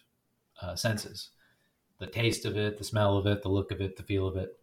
[0.62, 1.30] uh, senses
[1.98, 4.36] the taste of it, the smell of it, the look of it, the feel of
[4.36, 4.58] it.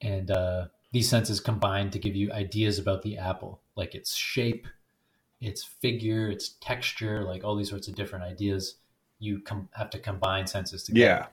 [0.00, 4.66] And uh, these senses combine to give you ideas about the apple, like its shape,
[5.40, 8.76] its figure, its texture, like all these sorts of different ideas.
[9.18, 11.28] You com- have to combine senses together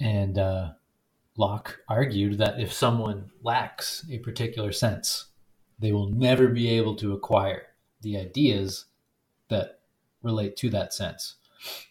[0.00, 0.06] Yeah.
[0.06, 0.70] and uh,
[1.36, 5.26] Locke argued that if someone lacks a particular sense,
[5.78, 7.66] they will never be able to acquire
[8.02, 8.86] the ideas
[9.48, 9.80] that
[10.22, 11.36] relate to that sense.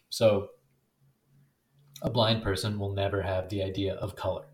[0.10, 0.50] So,
[2.02, 4.46] a blind person will never have the idea of color.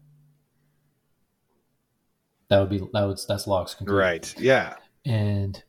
[2.50, 4.00] That would be that would that's Locke's conclusion.
[4.00, 4.36] Right.
[4.40, 4.76] Yeah.
[5.06, 5.62] And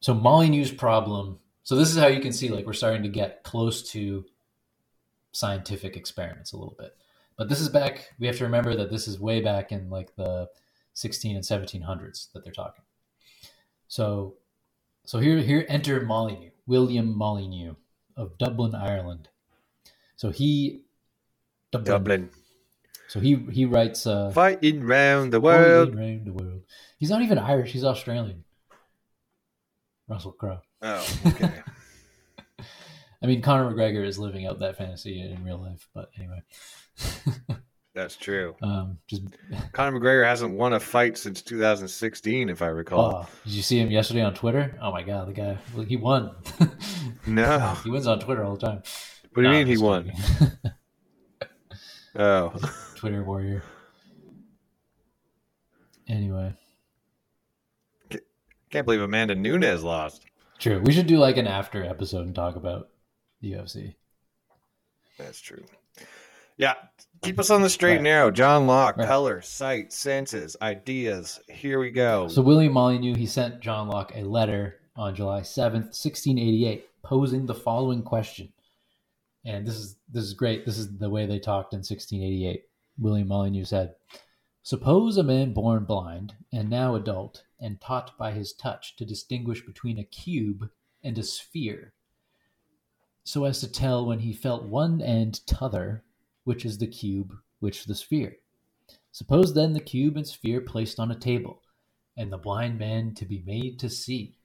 [0.00, 1.38] so Molyneux's problem.
[1.64, 4.24] So this is how you can see like we're starting to get close to
[5.32, 6.96] scientific experiments a little bit.
[7.36, 8.10] But this is back.
[8.18, 10.48] We have to remember that this is way back in like the
[10.92, 12.84] 16 and 1700s that they're talking.
[13.88, 14.34] So,
[15.04, 17.74] so here here enter Molyneux, William Molyneux
[18.16, 19.28] of Dublin, Ireland.
[20.16, 20.82] So he
[21.72, 22.30] Dublin.
[23.08, 25.94] So he he writes uh, Fighting round the world.
[25.94, 26.62] Fighting round the world.
[26.98, 27.72] He's not even Irish.
[27.72, 28.44] He's Australian.
[30.08, 30.60] Russell Crowe.
[30.84, 31.62] Oh, okay.
[33.22, 36.42] I mean, Conor McGregor is living out that fantasy in real life, but anyway.
[37.94, 38.54] That's true.
[38.60, 39.22] um, just
[39.72, 43.14] Conor McGregor hasn't won a fight since 2016, if I recall.
[43.24, 44.76] oh, did you see him yesterday on Twitter?
[44.82, 46.34] Oh my god, the guy well, he won.
[47.26, 47.76] No.
[47.82, 48.82] he wins on Twitter all the time.
[49.32, 50.12] What do you Nah, mean he won?
[52.16, 52.52] Oh.
[52.96, 53.62] Twitter warrior.
[56.08, 56.52] Anyway,
[58.70, 60.24] Can't believe Amanda Nunes lost.
[60.58, 60.80] True.
[60.84, 62.88] We should do like an after episode and talk about
[63.40, 63.94] the UFC.
[65.18, 65.64] That's true.
[66.56, 66.74] Yeah.
[67.22, 67.96] Keep us on the straight Right.
[67.96, 68.30] and narrow.
[68.30, 69.06] John Locke, Right.
[69.08, 71.40] color, sight, senses, ideas.
[71.48, 72.28] Here we go.
[72.28, 76.88] So William Molyneux he sent John Locke a letter on July seventh, sixteen eighty eight,
[77.02, 78.52] posing the following question.
[79.44, 80.64] And this is this is great.
[80.64, 82.64] This is the way they talked in sixteen eighty eight.
[82.98, 83.94] William Molyneux said,
[84.62, 89.64] Suppose a man born blind and now adult and taught by his touch to distinguish
[89.64, 90.68] between a cube
[91.02, 91.94] and a sphere,
[93.24, 96.02] so as to tell when he felt one end t'other,
[96.44, 98.36] which is the cube, which the sphere.
[99.10, 101.62] Suppose then the cube and sphere placed on a table,
[102.16, 104.36] and the blind man to be made to see.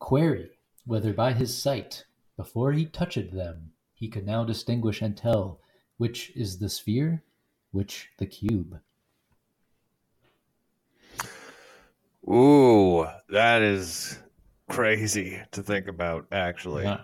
[0.00, 0.50] Query
[0.84, 5.60] whether by his sight, before he touched them, he could now distinguish and tell
[5.96, 7.22] which is the sphere,
[7.70, 8.80] which the cube.
[12.28, 14.18] Ooh, that is
[14.68, 16.84] crazy to think about, actually.
[16.84, 17.00] Yeah.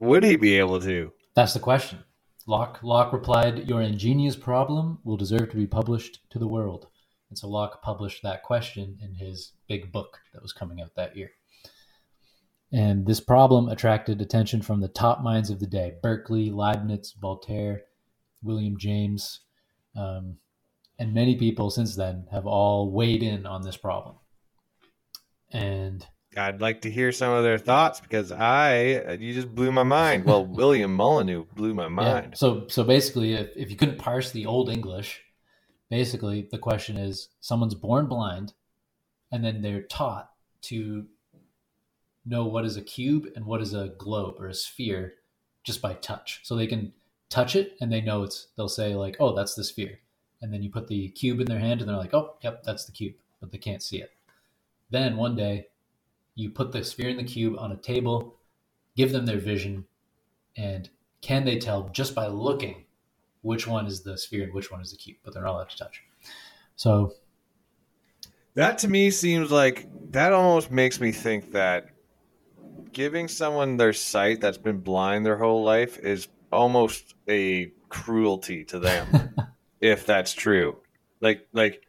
[0.00, 1.12] Would he be able to?
[1.34, 2.00] That's the question.
[2.46, 6.88] Locke, Locke replied, Your ingenious problem will deserve to be published to the world.
[7.28, 11.16] And so Locke published that question in his big book that was coming out that
[11.16, 11.30] year.
[12.72, 17.82] And this problem attracted attention from the top minds of the day Berkeley, Leibniz, Voltaire,
[18.42, 19.40] William James.
[19.96, 20.36] Um,
[21.00, 24.16] and many people since then have all weighed in on this problem.
[25.50, 29.82] And I'd like to hear some of their thoughts because I, you just blew my
[29.82, 30.24] mind.
[30.24, 31.88] Well, William Molyneux blew my Yeah.
[31.88, 32.36] mind.
[32.36, 35.22] So so basically, if, if you couldn't parse the old English,
[35.88, 38.52] basically the question is someone's born blind,
[39.32, 40.30] and then they're taught
[40.62, 41.06] to
[42.26, 45.14] know what is a cube and what is a globe or a sphere
[45.64, 46.40] just by touch.
[46.44, 46.92] So they can
[47.30, 48.48] touch it and they know it's.
[48.56, 49.98] They'll say like, "Oh, that's the sphere,"
[50.42, 52.84] and then you put the cube in their hand and they're like, "Oh, yep, that's
[52.84, 54.12] the cube," but they can't see it.
[54.90, 55.68] Then one day,
[56.34, 58.36] you put the sphere and the cube on a table,
[58.96, 59.86] give them their vision,
[60.56, 60.88] and
[61.20, 62.84] can they tell just by looking
[63.42, 65.18] which one is the sphere and which one is the cube?
[65.22, 66.02] But they're not allowed to touch.
[66.76, 67.14] So
[68.54, 71.90] That to me seems like that almost makes me think that
[72.92, 78.78] giving someone their sight that's been blind their whole life is almost a cruelty to
[78.78, 79.34] them
[79.80, 80.76] if that's true.
[81.20, 81.82] Like like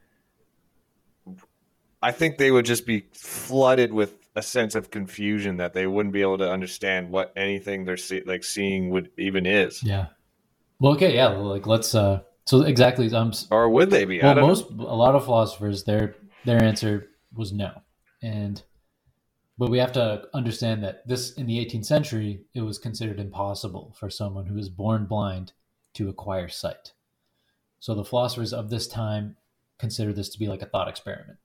[2.01, 6.13] I think they would just be flooded with a sense of confusion that they wouldn't
[6.13, 9.83] be able to understand what anything they're see- like seeing would even is.
[9.83, 10.07] yeah.
[10.79, 11.27] Well, okay, yeah.
[11.27, 11.93] Like let's.
[11.93, 13.13] uh So exactly.
[13.13, 13.31] Um.
[13.51, 14.19] Or would they be?
[14.21, 14.47] Well, don't know.
[14.47, 17.71] most a lot of philosophers their their answer was no,
[18.23, 18.63] and
[19.57, 23.95] but we have to understand that this in the 18th century it was considered impossible
[23.99, 25.53] for someone who was born blind
[25.93, 26.93] to acquire sight.
[27.81, 29.35] So the philosophers of this time
[29.79, 31.39] consider this to be like a thought experiment.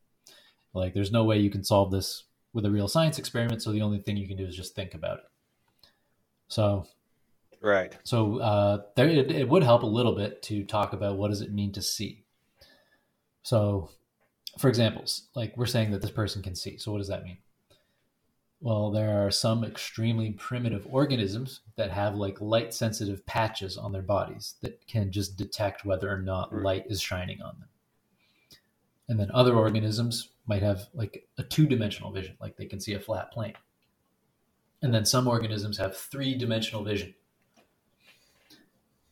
[0.75, 3.83] Like there's no way you can solve this with a real science experiment, so the
[3.83, 5.25] only thing you can do is just think about it.
[6.49, 6.87] So
[7.63, 7.97] Right.
[8.05, 11.41] so uh, there, it, it would help a little bit to talk about what does
[11.41, 12.25] it mean to see.
[13.43, 13.91] So,
[14.59, 16.77] for examples, like we're saying that this person can see.
[16.79, 17.39] So what does that mean?
[18.61, 24.03] Well, there are some extremely primitive organisms that have like light sensitive patches on their
[24.03, 26.65] bodies that can just detect whether or not Right.
[26.65, 27.69] light is shining on them.
[29.09, 32.95] And then other organisms might have like a two dimensional vision, like they can see
[32.95, 33.55] a flat plane.
[34.83, 37.15] And then some organisms have three dimensional vision.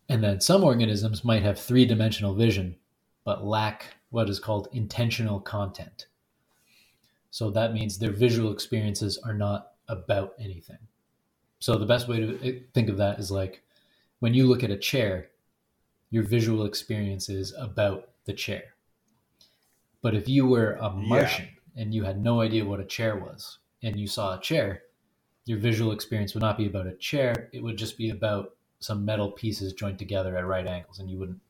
[0.08, 2.76] And then some organisms might have three dimensional vision,
[3.24, 6.06] but lack what is called intentional content.
[7.34, 10.78] So that means their visual experiences are not about anything.
[11.58, 13.60] So the best way to eh, think of that is like
[14.20, 15.30] when you look at a chair,
[16.10, 18.76] your visual experience is about the chair.
[20.00, 21.82] But if you were a Martian yeah.
[21.82, 24.82] and you had no idea what a chair was and you saw a chair,
[25.44, 27.48] your visual experience would not be about a chair.
[27.52, 31.18] It would just be about some metal pieces joined together at right angles and you
[31.18, 31.40] wouldn't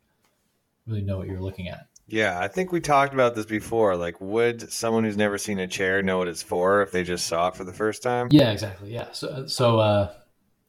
[0.86, 1.88] really know what you're looking at.
[2.06, 3.96] Yeah, I think we talked about this before.
[3.96, 7.26] Like, would someone who's never seen a chair know what it's for if they just
[7.26, 8.28] saw it for the first time?
[8.30, 8.92] Yeah, exactly.
[8.92, 9.10] Yeah.
[9.12, 10.12] So, so, uh,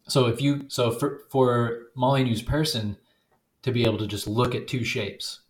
[0.08, 2.98] so if you, so for for Molyneux's person
[3.63, 5.41] to be able to just look at two shapes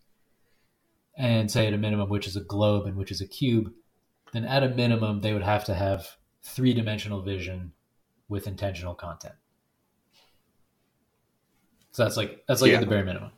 [1.18, 3.72] and say at a minimum which is a globe and which is a cube,
[4.34, 7.74] then at a minimum they would have to have three dimensional vision
[8.28, 9.36] with intentional content.
[11.92, 12.78] So that's like that's like yeah.
[12.78, 13.32] at the bare minimum.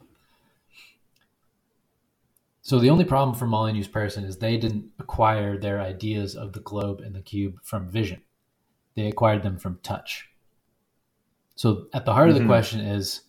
[2.68, 6.60] So the only problem for Molyneux's person is they didn't acquire their ideas of the
[6.60, 8.22] globe and the cube from vision.
[8.94, 10.28] They acquired them from touch.
[11.56, 12.32] So at the heart mm-hmm.
[12.32, 12.50] of the mm-hmm.
[12.50, 13.22] question is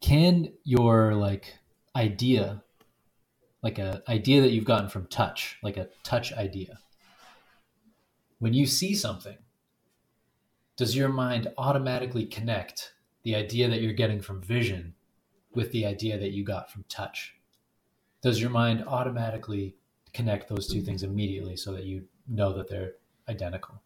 [0.00, 1.58] can your like
[1.96, 2.62] idea
[3.64, 6.78] like a idea that you've gotten from touch, like a touch idea.
[8.38, 9.38] When you see something,
[10.76, 12.92] does your mind automatically connect
[13.24, 14.94] the idea that you're getting from vision
[15.52, 17.34] with the idea that you got from touch?
[18.22, 19.76] Does your mind automatically
[20.12, 22.92] connect those two things immediately so that you know that they're
[23.28, 23.80] identical?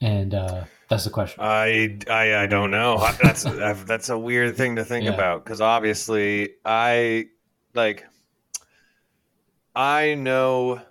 [0.00, 1.42] And uh, that's the question.
[1.42, 2.98] I, I I don't know.
[3.22, 5.14] That's that's a weird thing to think yeah.
[5.14, 7.28] about because obviously I
[7.74, 8.04] like
[9.74, 10.82] I know.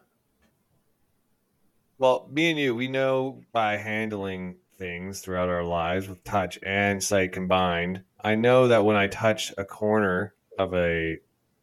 [1.98, 7.02] Well, me and you, we know by handling things throughout our lives with touch and
[7.02, 11.20] sight combined I know that when I touch a corner of a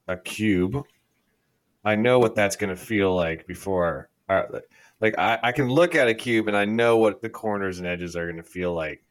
[0.06, 0.76] a cube,
[1.84, 4.10] I know what that's going to feel like before.
[4.28, 4.44] Uh,
[5.00, 7.86] like I, I can look at a cube and I know what the corners and
[7.88, 9.02] edges are going to feel like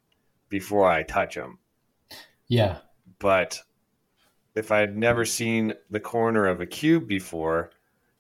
[0.48, 1.60] before I touch them.
[2.48, 2.78] Yeah.
[3.20, 3.60] But
[4.56, 7.72] if I had never seen the corner of a cube before,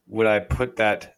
[0.07, 1.15] would I put that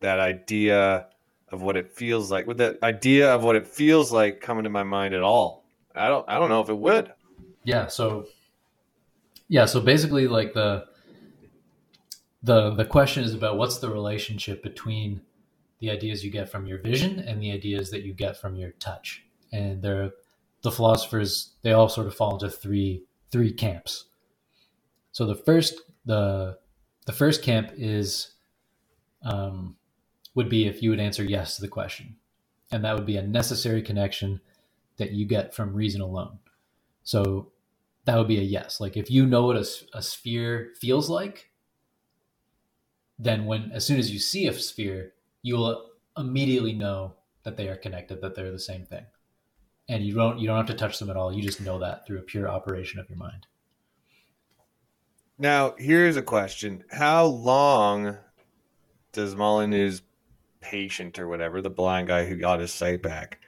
[0.00, 1.08] that idea
[1.52, 2.46] of what it feels like?
[2.46, 5.59] Would that idea of what it feels like come into my mind at all?
[5.94, 7.12] I don't I don't know if it would.
[7.64, 8.26] Yeah, so
[9.48, 10.86] yeah, so basically like the
[12.42, 15.22] the the question is about what's the relationship between
[15.80, 18.70] the ideas you get from your vision and the ideas that you get from your
[18.72, 19.24] touch.
[19.52, 20.12] And they're
[20.62, 24.06] the philosophers they all sort of fall into three three camps.
[25.12, 26.58] So the first the
[27.06, 28.34] the first camp is
[29.22, 29.76] um,
[30.34, 32.16] would be if you would answer yes to the question,
[32.70, 34.40] and that would be a necessary connection
[35.00, 36.38] that you get from reason alone.
[37.02, 37.50] So
[38.04, 38.80] that would be a yes.
[38.80, 41.50] Like if you know what a, a sphere feels like,
[43.18, 45.86] then when as soon as you see a sphere, you will
[46.16, 49.06] immediately know that they are connected, that they're the same thing.
[49.88, 51.32] And you don't you don't have to touch them at all.
[51.32, 53.46] You just know that through a pure operation of your mind.
[55.38, 56.84] Now, here's a question.
[56.90, 58.18] How long
[59.12, 60.02] does Molyneux's
[60.60, 63.38] patient or whatever, the blind guy who got his sight back,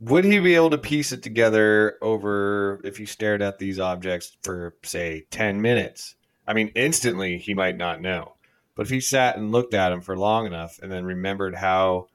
[0.00, 4.36] would he be able to piece it together over if he stared at these objects
[4.42, 6.14] for say 10 minutes?
[6.46, 8.34] I mean instantly he might not know.
[8.74, 12.08] But if he sat and looked at them for long enough and then remembered how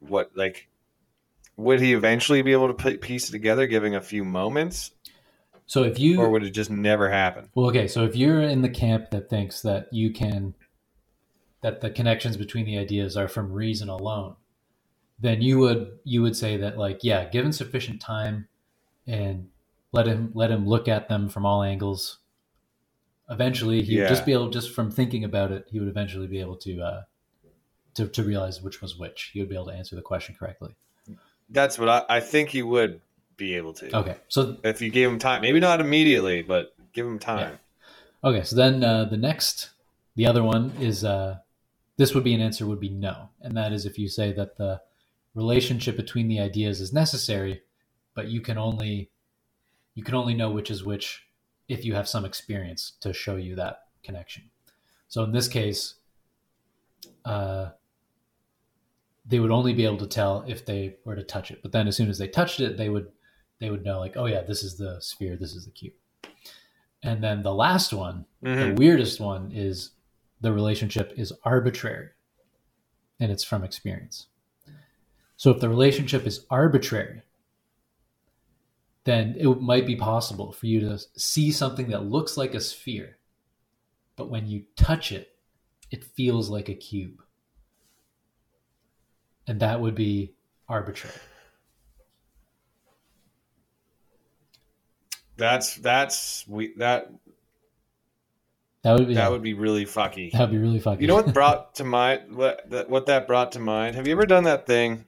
[0.00, 0.68] what like
[1.56, 4.92] would he eventually be able to piece it together giving a few moments?
[5.66, 7.50] So if you or would it just never happen?
[7.54, 10.54] Well okay so if you're in the camp that thinks that you can
[11.60, 14.36] that the connections between the ideas are from reason alone
[15.20, 18.48] then you would you would say that like yeah given sufficient time
[19.06, 19.48] and
[19.92, 22.18] let him let him look at them from all angles.
[23.28, 24.08] Eventually he yeah.
[24.08, 27.02] just be able just from thinking about it he would eventually be able to uh
[27.94, 29.30] to, to realize which was which.
[29.32, 30.74] He would be able to answer the question correctly.
[31.48, 33.00] That's what i, I think he would
[33.36, 33.96] be able to.
[33.96, 37.58] Okay so if you gave him time maybe not immediately but give him time.
[38.22, 38.30] Yeah.
[38.30, 39.70] okay so then uh, the next
[40.16, 41.38] the other one is uh
[42.00, 43.28] this would be an answer would be no.
[43.42, 44.80] And that is if you say that the
[45.34, 47.62] relationship between the ideas is necessary,
[48.14, 49.10] but you can only
[49.94, 51.26] you can only know which is which
[51.68, 54.44] if you have some experience to show you that connection.
[55.08, 55.94] So in this case,
[57.24, 57.70] uh,
[59.26, 61.62] they would only be able to tell if they were to touch it.
[61.62, 63.08] But then as soon as they touched it, they would
[63.58, 65.92] they would know like, oh yeah, this is the sphere, this is the cube.
[67.02, 68.60] And then the last one, mm-hmm.
[68.60, 69.90] the weirdest one, is
[70.40, 72.08] the relationship is arbitrary,
[73.18, 74.26] and it's from experience.
[75.40, 77.22] So if the relationship is arbitrary,
[79.04, 83.16] then it might be possible for you to see something that looks like a sphere,
[84.16, 85.30] but when you touch it,
[85.90, 87.22] it feels like a cube.
[89.46, 90.34] And that would be
[90.68, 91.16] arbitrary.
[95.38, 97.10] That's that's we that
[98.82, 100.32] That would be that would be really fucky.
[100.32, 101.00] that would be really fucking.
[101.00, 103.96] You know what brought to mind what that what that brought to mind?
[103.96, 105.06] Have you ever done that thing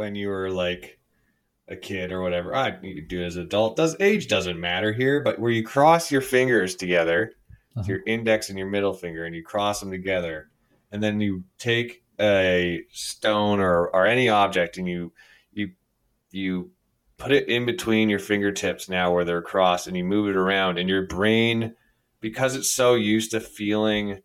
[0.00, 0.98] when you were like
[1.68, 2.54] a kid or whatever?
[2.54, 3.76] I you could do it as an adult.
[3.76, 7.32] Does age doesn't matter here, but where you cross your fingers together,
[7.76, 7.84] Uh-huh.
[7.86, 10.48] your index and your middle finger, and you cross them together,
[10.90, 15.12] and then you take a stone or or any object and you
[15.52, 15.68] you
[16.30, 16.70] you
[17.18, 20.78] put it in between your fingertips now where they're crossed and you move it around
[20.78, 21.74] and your brain
[22.20, 24.20] because it's so used to feeling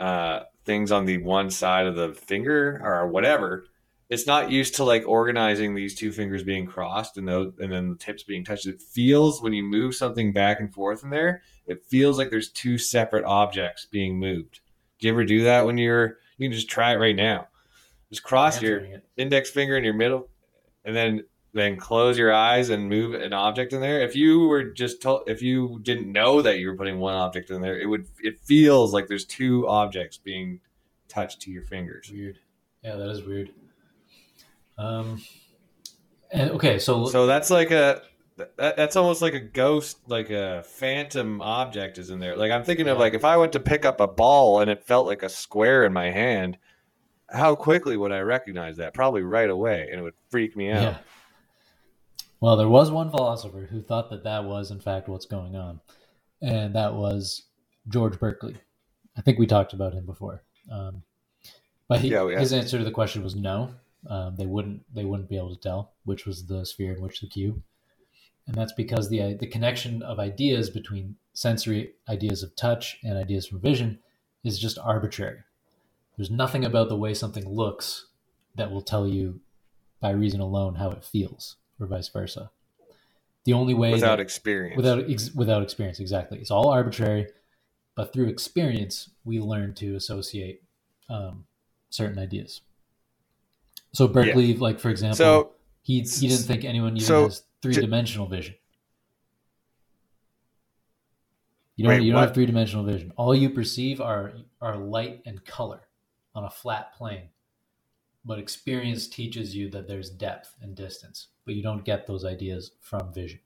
[0.00, 3.66] uh, things on the one side of the finger or whatever
[4.14, 7.90] it's not used to like organizing these two fingers being crossed and those and then
[7.90, 11.42] the tips being touched it feels when you move something back and forth in there
[11.66, 14.60] it feels like there's two separate objects being moved
[15.00, 17.48] do you ever do that when you're you can just try it right now
[18.08, 19.04] just cross your it.
[19.16, 20.28] index finger in your middle
[20.84, 24.64] and then then close your eyes and move an object in there if you were
[24.64, 27.86] just told if you didn't know that you were putting one object in there it
[27.86, 30.60] would it feels like there's two objects being
[31.08, 32.38] touched to your fingers Weird.
[32.84, 33.50] Yeah, that is weird.
[34.78, 35.22] Um,
[36.30, 38.02] and okay, so, so that's like a
[38.36, 42.64] that, that's almost like a ghost like a phantom object is in there like i'm
[42.64, 45.22] thinking of like if i went to pick up a ball and it felt like
[45.22, 46.58] a square in my hand
[47.30, 50.82] how quickly would i recognize that probably right away and it would freak me out
[50.82, 50.98] yeah.
[52.44, 55.80] Well, there was one philosopher who thought that that was in fact what's going on,
[56.42, 57.44] and that was
[57.88, 58.54] George Berkeley.
[59.16, 60.42] I think we talked about him before.
[60.70, 61.02] Um,
[61.88, 63.70] but he, Yeah, his answer to the question was no.
[64.08, 67.20] Um, they wouldn't they wouldn't be able to tell which was the sphere and which
[67.20, 67.62] the cube,
[68.46, 73.46] and that's because the the connection of ideas between sensory ideas of touch and ideas
[73.46, 73.98] from vision
[74.44, 75.38] is just arbitrary.
[76.16, 78.06] There's nothing about the way something looks
[78.54, 79.40] that will tell you
[80.00, 82.50] by reason alone how it feels, or vice versa.
[83.44, 87.26] The only way without that- experience without ex- without experience exactly it's all arbitrary
[87.94, 90.62] but through experience we learn to associate
[91.10, 91.44] um,
[91.90, 92.62] certain ideas
[93.94, 98.26] so berkeley like for example so he, he didn't think anyone even so- has three-dimensional
[98.26, 98.54] vision.
[101.76, 103.12] You don't, Wait, you don't have three-dimensional vision.
[103.16, 105.80] All you perceive are are light and color
[106.34, 107.28] on a flat plane.
[108.24, 111.28] But experience teaches you that there's depth and distance.
[111.44, 113.40] But you don't get those ideas from vision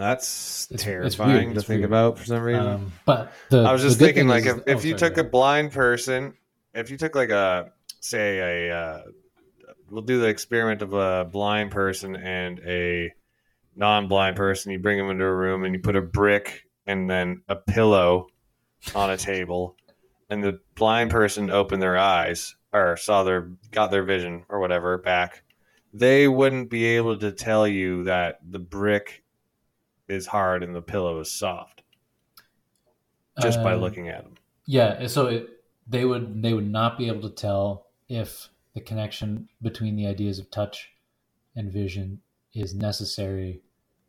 [0.00, 1.90] That's It's- it's terrifying weird, to it's think weird.
[1.90, 2.66] about for some reason.
[2.66, 5.18] Um, but the, I was just thinking, like, is- if, if oh, you sorry, took
[5.18, 6.34] a blind person,
[6.74, 7.70] if you took like a,
[8.00, 9.02] say a, uh,
[9.90, 13.12] we'll do the experiment of a blind person and a
[13.76, 14.72] non-blind person.
[14.72, 18.28] You bring them into a room and you put a brick and then a pillow
[18.94, 19.76] on a table,
[20.30, 24.96] and the blind person opened their eyes or saw their got their vision or whatever
[24.98, 25.42] back.
[25.92, 29.22] They wouldn't be able to tell you that the brick
[30.10, 31.82] is hard and the pillow is soft
[33.40, 34.34] just by Um, looking at them.
[34.66, 35.48] Yeah, so it,
[35.86, 40.38] they would they would not be able to tell if the connection between the ideas
[40.38, 40.90] of touch
[41.56, 42.20] and vision
[42.52, 43.62] is necessary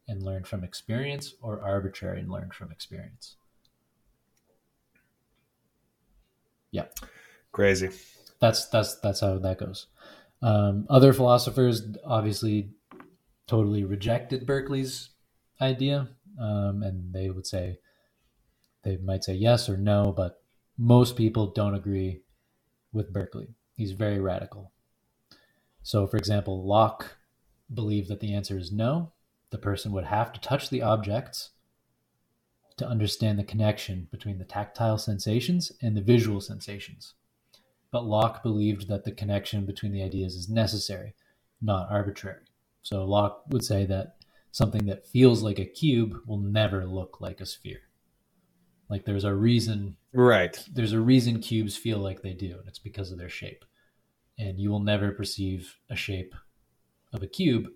[0.08, 3.36] and learned from experience or arbitrary and learned from experience.
[6.72, 6.86] Yeah.
[7.52, 7.90] Crazy.
[8.40, 9.88] That's that's that's how that goes.
[10.42, 12.72] Um, other philosophers obviously
[13.46, 15.10] totally rejected Berkeley's
[15.62, 16.10] idea,
[16.40, 17.80] um, and they would say
[18.84, 20.42] they might say yes or no, but
[20.78, 22.22] most people don't agree
[22.92, 23.50] with Berkeley.
[23.76, 24.72] He's very radical.
[25.84, 27.18] So, for example, Locke
[27.74, 29.12] believed that the answer is no.
[29.50, 31.52] The person would have to touch the objects
[32.78, 37.14] to understand the connection between the tactile sensations and the visual sensations
[37.92, 41.14] but Locke believed that the connection between the ideas is necessary,
[41.62, 42.40] not arbitrary.
[42.82, 44.16] So Locke would say that
[44.52, 47.82] something that feels like a cube will never look like a sphere.
[48.90, 50.58] Like there's a reason Right.
[50.74, 53.64] there's a reason cubes feel like they do, and it's because of their shape.
[54.38, 56.34] And you will never perceive a shape
[57.14, 57.68] of a cube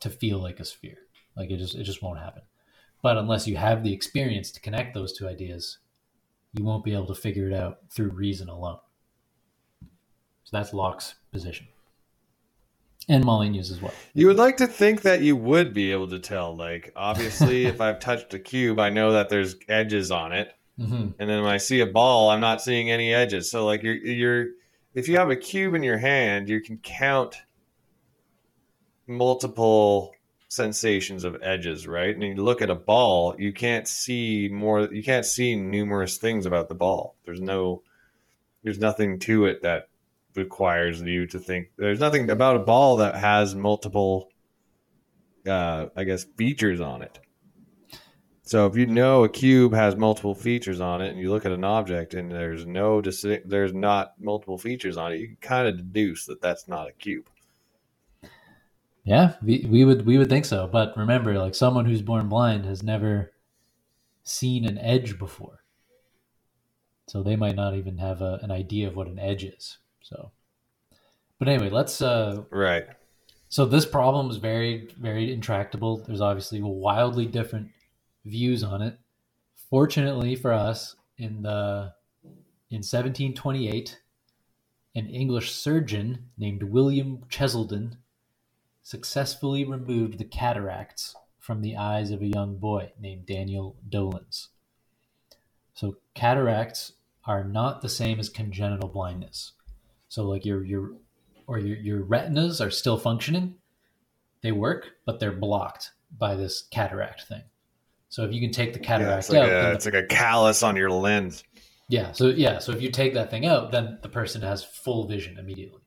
[0.00, 0.98] to feel like a sphere.
[1.36, 2.42] Like it just it just won't happen.
[3.02, 5.78] But unless you have the experience to connect those two ideas,
[6.52, 8.78] you won't be able to figure it out through reason alone.
[10.42, 11.68] So that's Locke's position.
[13.08, 13.94] And Molyneux's as well.
[14.12, 16.54] You would like to think that you would be able to tell.
[16.56, 20.54] Like, obviously, if I've touched a cube, I know that there's edges on it.
[20.78, 23.50] hmm and then when I see a ball, I'm not seeing any edges.
[23.50, 24.46] So like you're you're
[24.94, 27.36] if you have a cube in your hand, you can count
[29.06, 30.12] multiple
[30.48, 32.14] sensations of edges, right?
[32.14, 36.46] And you look at a ball, you can't see more you can't see numerous things
[36.46, 37.16] about the ball.
[37.24, 37.82] There's no
[38.62, 39.88] there's nothing to it that
[40.34, 44.28] requires you to think there's nothing about a ball that has multiple
[45.46, 47.18] uh I guess features on it.
[48.42, 51.52] So if you know a cube has multiple features on it, and you look at
[51.52, 55.76] an object and there's no there's not multiple features on it, you can kind of
[55.76, 57.28] deduce that that's not a cube.
[59.04, 60.66] Yeah, we, we would we would think so.
[60.66, 63.32] But remember, like someone who's born blind has never
[64.22, 65.64] seen an edge before,
[67.06, 69.78] so they might not even have a, an idea of what an edge is.
[70.02, 70.30] So,
[71.38, 72.00] but anyway, let's.
[72.00, 72.86] Uh, Right.
[73.48, 75.98] so this problem is very very intractable.
[75.98, 77.70] There's obviously wildly different
[78.24, 78.98] views on it.
[79.70, 81.94] Fortunately for us, in the
[82.70, 84.00] in 1728,
[84.94, 87.96] an English surgeon named William Cheselden
[88.82, 94.48] successfully removed the cataracts from the eyes of a young boy named Daniel Dolans.
[95.74, 96.92] So cataracts
[97.24, 99.52] are not the same as congenital blindness.
[100.08, 100.92] So like your your
[101.46, 103.56] or your, your retinas are still functioning.
[104.42, 107.42] They work, but they're blocked by this cataract thing.
[108.08, 109.94] So if you can take the Yeah, cataract it's, like out, a, the it's like
[109.94, 111.44] a callus on your lens.
[111.88, 112.12] yeah.
[112.12, 112.58] So yeah.
[112.58, 115.82] So if you take that thing out, then the person has full vision immediately.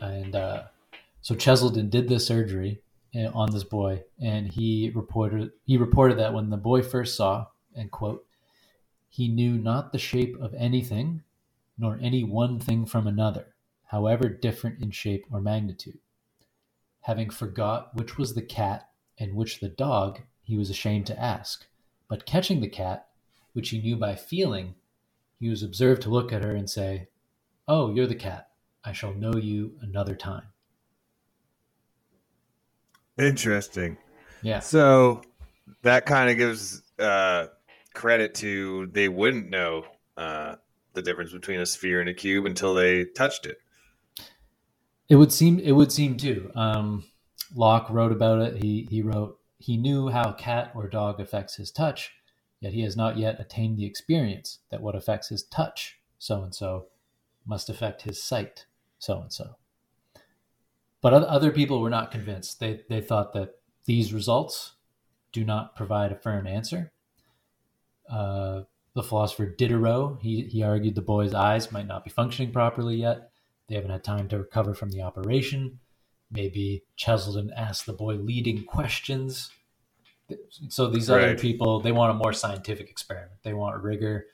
[0.00, 0.64] And uh,
[1.20, 2.82] so Cheselden did this surgery
[3.14, 7.46] uh, on this boy, and he reported he reported that when the boy first saw,
[7.74, 8.24] and quote,
[9.08, 11.22] he knew not the shape of anything,
[11.78, 13.54] nor any one thing from another,
[13.86, 15.98] however different in shape or magnitude.
[17.02, 21.66] Having forgot which was the cat and which the dog, he was ashamed to ask.
[22.08, 23.08] But catching the cat,
[23.52, 24.74] which he knew by feeling,
[25.38, 27.08] he was observed to look at her and say,
[27.66, 28.48] Oh, you're the cat.
[28.84, 30.44] I shall know you another time.
[33.18, 33.98] Interesting.
[34.42, 34.60] Yeah.
[34.60, 35.22] So
[35.82, 37.48] that kind of gives uh,
[37.94, 39.84] credit to they wouldn't know
[40.16, 40.56] uh,
[40.98, 43.58] the difference between a sphere and a cube until they touched it.
[45.08, 46.50] It would seem it would seem too.
[46.54, 47.04] Um,
[47.54, 48.62] Locke wrote about it.
[48.62, 52.12] He he wrote he knew how cat or dog affects his touch,
[52.60, 56.54] yet he has not yet attained the experience that what affects his touch, so and
[56.54, 56.86] so,
[57.46, 58.66] must affect his sight,
[58.98, 59.56] so and so.
[61.00, 62.60] But other people were not convinced.
[62.60, 63.54] They they thought that
[63.86, 64.74] these results
[65.32, 66.92] do not provide a firm answer.
[68.10, 68.62] Uh,
[68.98, 73.30] the philosopher Diderot he he argued the boy's eyes might not be functioning properly yet.
[73.68, 75.78] They haven't had time to recover from the operation.
[76.32, 79.50] Maybe Cheselden asked the boy leading questions.
[80.68, 83.40] So these other people, they want a more scientific experiment.
[83.44, 84.26] They want rigor.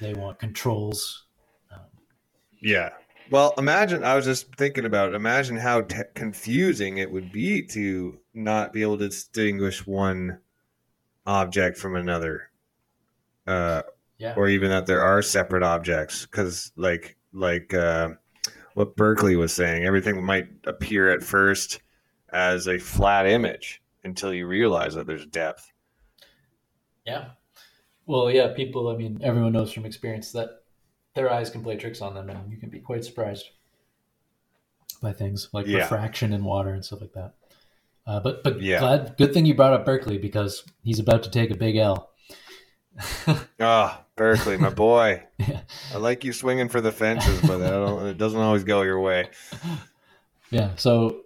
[0.00, 1.24] They want controls.
[1.70, 1.80] Um,
[2.60, 2.90] Yeah.
[3.30, 4.02] Well, imagine.
[4.02, 5.14] I was just thinking about it.
[5.14, 10.38] Imagine how t- confusing it would be to not be able to distinguish one
[11.26, 12.50] object from another,
[13.46, 13.82] uh,
[14.18, 14.34] yeah.
[14.36, 16.26] or even that there are separate objects.
[16.26, 18.10] Because, like, like uh,
[18.74, 21.80] what Berkeley was saying, everything might appear at first
[22.32, 25.70] as a flat image until you realize that there's depth.
[27.04, 27.30] Yeah.
[28.06, 30.62] Well, yeah, people, I mean, everyone knows from experience that
[31.14, 33.46] their eyes can play tricks on them and you can be quite surprised
[35.02, 35.78] by things like Yeah.
[35.78, 37.34] refraction in water and stuff like that.
[38.06, 38.78] Uh, but but Yeah.
[38.78, 42.10] glad good thing you brought up Berkeley because he's about to take a big L.
[43.60, 45.22] Ah, Berkeley, my boy.
[45.38, 45.60] Yeah.
[45.94, 48.98] I like you swinging for the fences, but I don't, it doesn't always go your
[48.98, 49.28] way.
[50.50, 50.70] Yeah.
[50.76, 51.20] So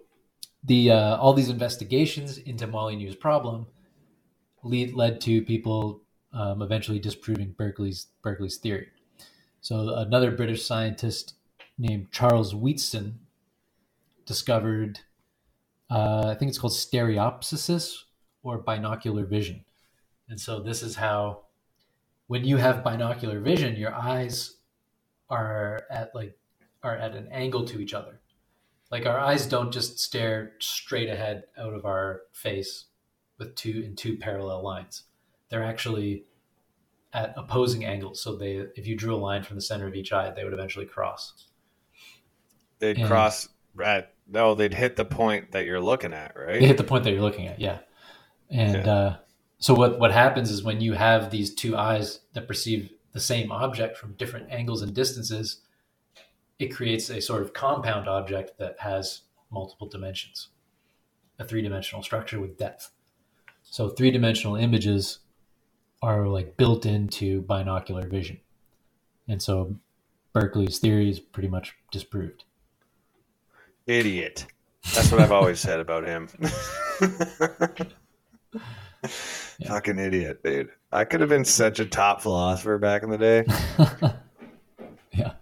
[0.63, 3.67] the uh, all these investigations into Molyneux's problem
[4.63, 6.01] lead led to people
[6.33, 8.89] um, eventually disproving Berkeley's Berkeley's theory.
[9.61, 11.35] So another British scientist
[11.77, 13.19] named Charles Wheatstone
[14.25, 14.99] discovered,
[15.89, 17.95] uh, I think it's called stereopsis
[18.43, 19.65] or binocular vision,
[20.29, 21.43] and so this is how,
[22.31, 24.55] when you have binocular vision, your eyes
[25.29, 26.33] are at like
[26.81, 28.21] are at an angle to each other.
[28.89, 32.85] Like our eyes don't just stare straight ahead out of our face
[33.37, 35.03] with two in two parallel lines.
[35.49, 36.23] They're actually
[37.11, 38.21] at opposing angles.
[38.21, 40.53] So they if you drew a line from the center of each eye they would
[40.53, 41.33] eventually cross.
[42.79, 43.49] They'd And- cross
[43.83, 46.61] at no, they'd hit the point that you're looking at, right?
[46.61, 47.79] they hit the point that you're looking at yeah.
[48.49, 48.93] And Yeah.
[48.93, 49.17] uh,
[49.61, 53.51] so what what happens is when you have these two eyes that perceive the same
[53.51, 55.61] object from different angles and distances
[56.59, 60.49] it creates a sort of compound object that has multiple dimensions
[61.39, 62.91] a three-dimensional structure with depth
[63.63, 65.19] so three-dimensional images
[66.01, 68.39] are like built into binocular vision.
[69.27, 69.75] And so
[70.33, 72.45] Berkeley's theory is pretty much disproved.
[73.85, 74.47] Idiot.
[74.95, 76.27] That's what I've always said about him.
[79.61, 79.67] Yeah.
[79.67, 80.71] Fucking idiot, dude.
[80.91, 83.45] I could have been such a top philosopher back in the day.
[85.13, 85.33] yeah.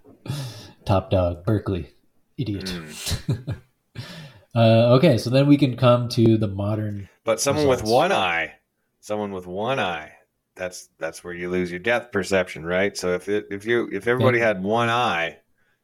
[0.83, 1.89] Top dog, Berkeley.
[2.37, 2.65] Idiot.
[2.65, 3.55] Mm.
[4.55, 7.07] uh, okay, so then we can come to the modern.
[7.23, 8.55] But someone with one eye,
[8.99, 10.11] someone with one eye,
[10.53, 12.97] that's that's where you lose your depth perception, right?
[12.97, 15.37] So if it, if you if everybody had one eye,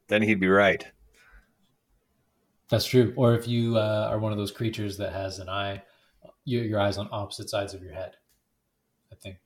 [0.10, 0.86] then he'd be right.
[2.70, 3.14] That's true.
[3.16, 5.84] Or if you uh, are one of those creatures that has an eye,
[6.44, 8.16] your, your eyes on opposite sides of your head.
[9.12, 9.38] I think.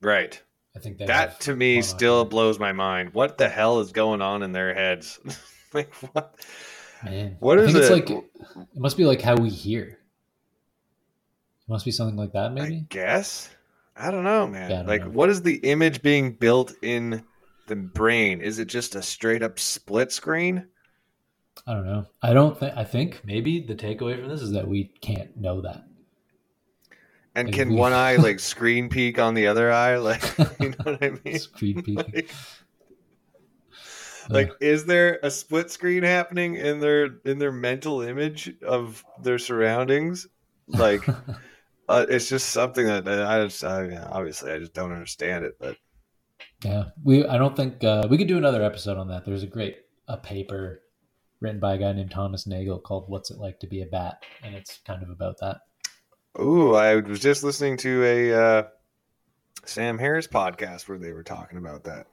[0.00, 0.40] Right.
[0.74, 3.12] I think That to me still blows my mind.
[3.12, 5.20] What the hell is going on in their heads?
[5.74, 6.34] like what?
[7.04, 7.80] Man, What I think it?
[7.80, 9.82] It's like it must be like how we hear.
[9.82, 12.86] It must be something like that, I maybe.
[12.88, 13.50] guess.
[13.96, 14.70] I don't know, man.
[14.70, 15.10] Yeah, don't like, know.
[15.10, 17.22] what is the image being built in
[17.66, 18.40] the brain?
[18.40, 20.66] Is it just a straight up split screen?
[21.66, 22.06] I don't know.
[22.22, 22.76] I don't think.
[22.76, 25.84] I think maybe the takeaway from this is that we can't know that.
[27.34, 29.96] And Like, can we- one eye like screen peek on the other eye?
[29.96, 30.22] Like,
[30.60, 31.38] you know what I mean?
[31.38, 31.96] Screen peeking.
[32.14, 32.30] Like,
[34.28, 39.38] like, is there a split screen happening in their in their mental image of their
[39.38, 40.28] surroundings?
[40.68, 41.06] Like,
[41.88, 45.54] uh, it's just something that I just I, obviously I just don't understand it.
[45.58, 45.76] But
[46.64, 47.26] yeah, we.
[47.26, 49.24] I don't think uh, we could do another episode on that.
[49.24, 50.82] There's a great a paper
[51.40, 54.22] written by a guy named Thomas Nagel called "What's It Like to Be a Bat,"
[54.44, 55.58] and it's kind of about that.
[56.40, 58.62] Ooh, I was just listening to a uh,
[59.64, 62.06] Sam Harris podcast where they were talking about that.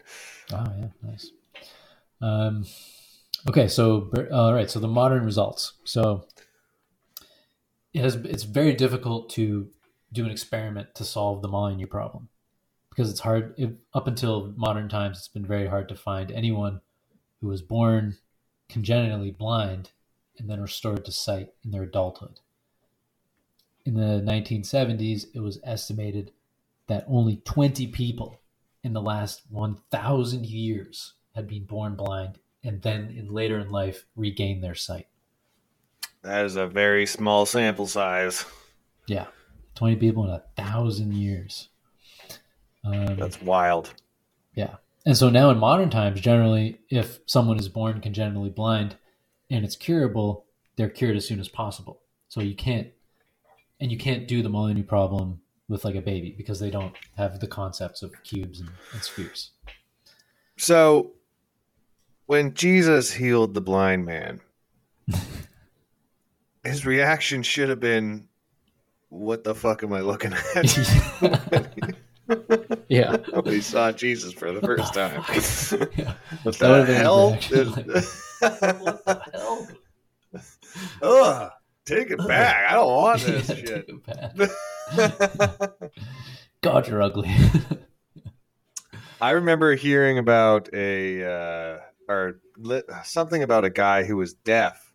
[0.52, 1.32] Oh yeah, nice.
[2.22, 2.66] Um,
[3.48, 5.74] okay, so all right, so the modern results.
[5.86, 6.26] So
[7.94, 9.70] it has it's very difficult to
[10.12, 12.30] do an experiment to solve the Molyneux problem
[12.90, 13.56] because it's hard.
[13.58, 16.82] It, up until modern times, it's been very hard to find anyone
[17.40, 18.18] who was born
[18.68, 19.92] congenitally blind
[20.38, 22.40] and then restored to sight in their adulthood.
[23.86, 26.32] In the 1970s, it was estimated
[26.88, 28.40] that only 20 people
[28.84, 34.06] in the last 1,000 years had been born blind and then in later in life
[34.16, 35.08] regained their sight.
[36.22, 38.46] That is a very small sample size.
[39.08, 39.28] Yeah,
[39.76, 41.70] 20 people in a thousand years.
[42.84, 43.94] Um, That's wild.
[44.54, 44.76] yeah.
[45.06, 48.98] And so now in modern times, generally, if someone is born congenitally blind
[49.50, 52.02] and it's curable, they're cured as soon as possible.
[52.28, 52.90] So you can't,
[53.80, 57.40] and you can't do the Molyneux problem with like a baby because they don't have
[57.40, 59.52] the concepts of cubes and, and spheres.
[60.58, 61.12] So,
[62.26, 64.42] when Jesus healed the blind man,
[66.64, 68.28] his reaction should have been,
[69.10, 71.96] "What the fuck am I looking at?"
[72.90, 73.18] yeah.
[73.46, 75.24] he saw Jesus for the first time.
[75.98, 76.14] yeah.
[76.44, 77.32] what the hell?
[77.32, 79.68] What the hell?
[81.02, 81.52] Ugh,
[81.90, 82.70] take it back.
[82.72, 83.90] I don't want Yeah, this take shit.
[83.90, 85.72] it back.
[86.62, 87.30] God, you're ugly.
[89.22, 94.94] I remember hearing about a uh, or li- something about a guy who was deaf,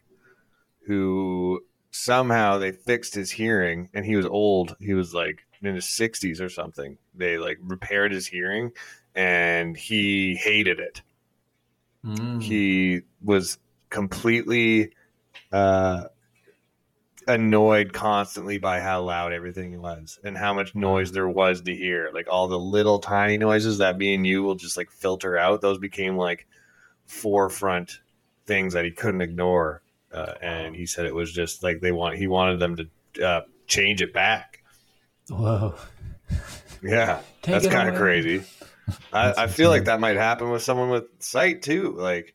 [0.87, 4.77] who somehow they fixed his hearing, and he was old.
[4.81, 6.97] He was like in his sixties or something.
[7.15, 8.73] They like repaired his hearing,
[9.15, 11.03] and he hated it.
[12.05, 12.43] Mm.
[12.43, 13.59] He was
[13.91, 14.93] completely
[15.53, 16.05] uh,
[17.27, 22.11] annoyed constantly by how loud everything was and how much noise there was to hear.
[22.12, 25.61] Like all the little tiny noises that me and you will just like filter out.
[25.61, 26.47] Those became like
[27.07, 28.01] forefront
[28.47, 29.83] things that he couldn't ignore.
[30.12, 32.16] Uh, and he said it was just like they want.
[32.16, 34.62] He wanted them to uh, change it back.
[35.29, 35.75] Whoa.
[36.83, 38.45] Yeah, Take that's kind of crazy.
[39.12, 41.95] I, I feel like that might happen with someone with sight too.
[41.97, 42.35] Like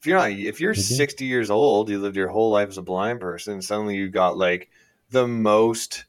[0.00, 2.82] if you're not, if you're 60 years old, you lived your whole life as a
[2.82, 4.70] blind person, suddenly you got like
[5.10, 6.04] the most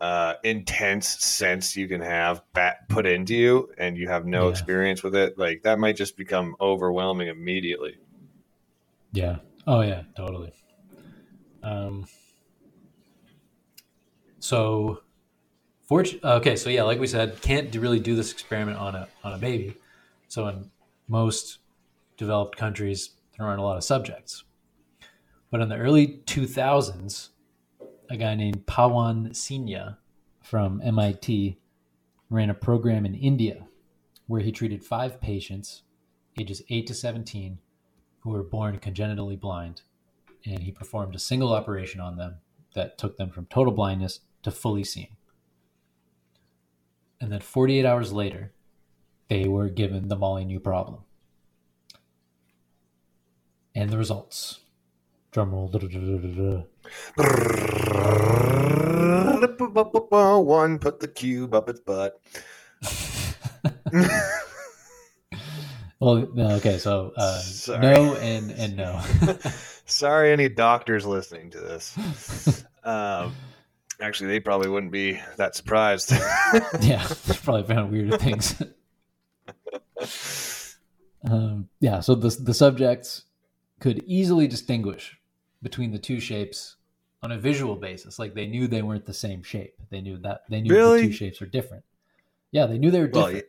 [0.00, 4.50] uh, intense sense you can have bat- put into you, and you have no Yeah.
[4.50, 5.38] experience with it.
[5.38, 7.98] Like that might just become overwhelming immediately.
[9.12, 9.36] Yeah.
[9.66, 10.52] Oh yeah, totally.
[11.62, 12.06] Um.
[14.40, 15.02] So,
[15.90, 19.08] fortu- okay, so yeah, like we said, can't do, really do this experiment on a
[19.22, 19.76] on a baby.
[20.28, 20.70] So in
[21.08, 21.58] most
[22.16, 24.44] developed countries, there aren't a lot of subjects.
[25.50, 27.28] But in the early 2000s,
[28.08, 29.96] a guy named Pawan Sinha
[30.42, 31.58] from MIT
[32.30, 33.66] ran a program in India
[34.26, 35.82] where he treated five patients,
[36.38, 37.58] ages 8 to 17,
[38.20, 39.82] who were born congenitally blind,
[40.46, 42.36] and he performed a single operation on them
[42.74, 45.16] that took them from total blindness to fully seeing.
[47.20, 48.52] And then 48 hours later,
[49.28, 51.02] they were given the Molyneux problem.
[53.74, 54.60] And the results.
[55.32, 55.72] Drumroll.
[60.44, 62.20] One put the cube up its butt.
[66.00, 69.00] well, okay, so uh, no and and no.
[69.86, 72.64] Sorry, any doctors listening to this.
[72.84, 73.34] Um,
[74.00, 76.12] actually, they probably wouldn't be that surprised.
[76.80, 77.06] yeah,
[77.42, 78.62] probably found weirder things.
[81.24, 83.24] um, yeah, so the the subjects
[83.82, 85.18] could easily distinguish
[85.60, 86.76] between the two shapes
[87.20, 88.16] on a visual basis.
[88.16, 89.74] Like they knew they weren't the same shape.
[89.90, 91.00] They knew that they knew Really?
[91.02, 91.82] the two shapes are different.
[92.52, 93.46] Yeah, they knew they were Well, different.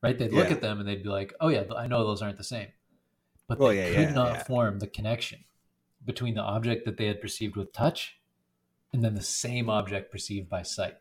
[0.00, 0.16] right?
[0.16, 0.54] They'd look yeah.
[0.54, 2.68] at them and they'd be like, "Oh yeah, I know those aren't the same,"
[3.48, 5.40] but Well, they yeah, could yeah, not form the connection
[6.04, 8.20] between the object that they had perceived with touch
[8.92, 10.94] and then the same object perceived by sight.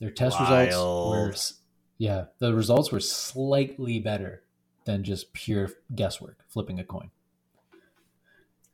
[0.00, 1.34] Their test results were,
[1.98, 4.42] yeah, the results were slightly better
[4.84, 7.10] than just pure guesswork, flipping a coin.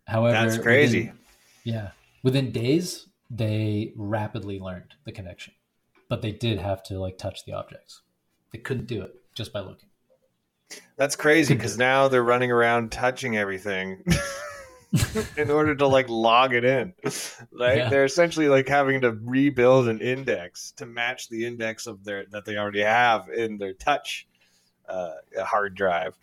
[0.07, 1.01] However, That's crazy.
[1.01, 1.19] within-
[1.65, 1.91] yeah,
[2.23, 5.53] within days they rapidly learned the connection,
[6.09, 8.03] but they did have to like touch the objects.
[8.53, 9.89] They couldn't do it just by looking.
[10.97, 14.05] That's crazy because now they're running around touching everything
[15.37, 16.95] in order to like log it in.
[17.53, 17.89] Like Yeah.
[17.91, 22.45] they're essentially like having to rebuild an index to match the index of their that
[22.45, 24.27] they already have in their touch
[24.89, 26.17] uh, hard drive.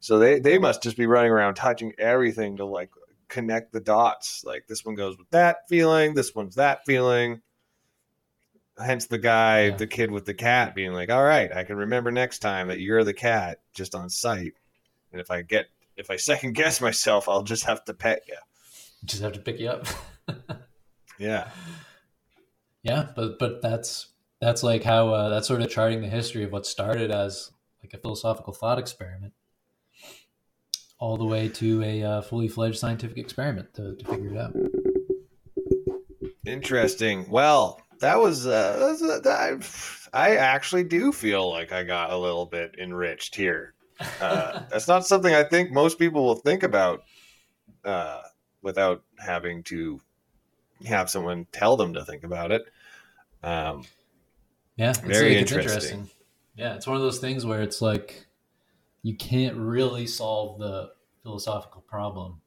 [0.00, 2.90] So they they must just be running around touching everything to like
[3.28, 4.42] connect the dots.
[4.44, 7.40] Like this one goes with that feeling, this one's that feeling.
[8.78, 9.76] Hence the guy, Yeah.
[9.76, 12.80] the kid with the cat being like, "All right, I can remember next time that
[12.80, 14.52] you're the cat just on sight."
[15.12, 15.66] And if I get
[15.96, 18.36] if I second guess myself, I'll just have to pet you.
[19.06, 19.86] Just have to pick you up.
[21.18, 21.48] Yeah.
[22.82, 24.08] yeah, but but that's
[24.40, 27.50] that's like how uh, that's sort of charting the history of what started as
[27.82, 29.32] like a philosophical thought experiment,
[30.98, 34.54] all the way to a uh, fully fledged scientific experiment to, to figure it out.
[36.46, 37.28] Interesting.
[37.28, 42.16] Well, that was uh, that's, uh, that, I actually do feel like I got a
[42.16, 43.74] little bit enriched here.
[44.20, 47.02] Uh, that's not something I think most people will think about
[47.84, 48.22] uh,
[48.62, 50.00] without having to
[50.86, 52.64] have someone tell them to think about it.
[53.42, 53.84] Um,
[54.76, 56.10] Yeah, it's, Very like, it's interesting.
[56.56, 58.25] Yeah, it's one of those things where it's like
[59.06, 60.90] you can't really solve the
[61.22, 62.40] philosophical problem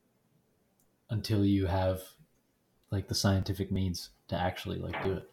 [1.10, 2.02] until you have
[2.92, 5.32] like the scientific means to actually like do it,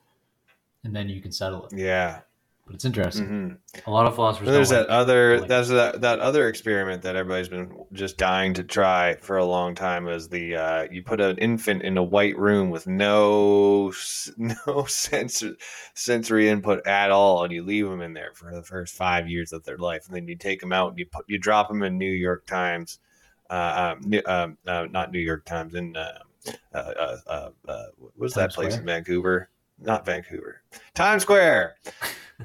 [0.85, 1.73] and then you can settle it.
[1.77, 2.21] yeah.
[2.67, 3.29] But it's interesting.
[3.29, 3.85] Mhm.
[3.87, 4.49] A lot of philosophers.
[4.49, 8.55] There's that like- other like- that's that, that other experiment that everybody's been just dying
[8.55, 12.03] to try for a long time is the uh, you put an infant in a
[12.03, 13.93] white room with no
[14.37, 15.55] no sensor,
[15.95, 19.53] sensory input at all and you leave them in there for the first five years
[19.53, 21.85] of their life and then you take them out and you put you drop them
[21.85, 22.99] in New York Times
[23.49, 26.19] uh, um, um, uh, not New York Times in uh,
[26.75, 28.81] uh, uh, uh, uh, what was that place Square?
[28.81, 30.63] in Vancouver not Vancouver
[30.95, 31.77] Times Square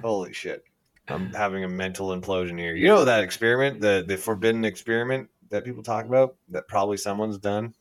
[0.01, 0.63] holy shit
[1.07, 2.75] I'm having a mental implosion here.
[2.75, 7.37] You know that experiment, the the forbidden experiment that people talk about, that probably someone's
[7.37, 7.73] done,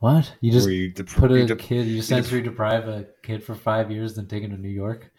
[0.00, 3.06] what you just you dep- put you a dep- kid, you dep- sensory deprive a
[3.22, 5.10] kid for five years, then take him to New York.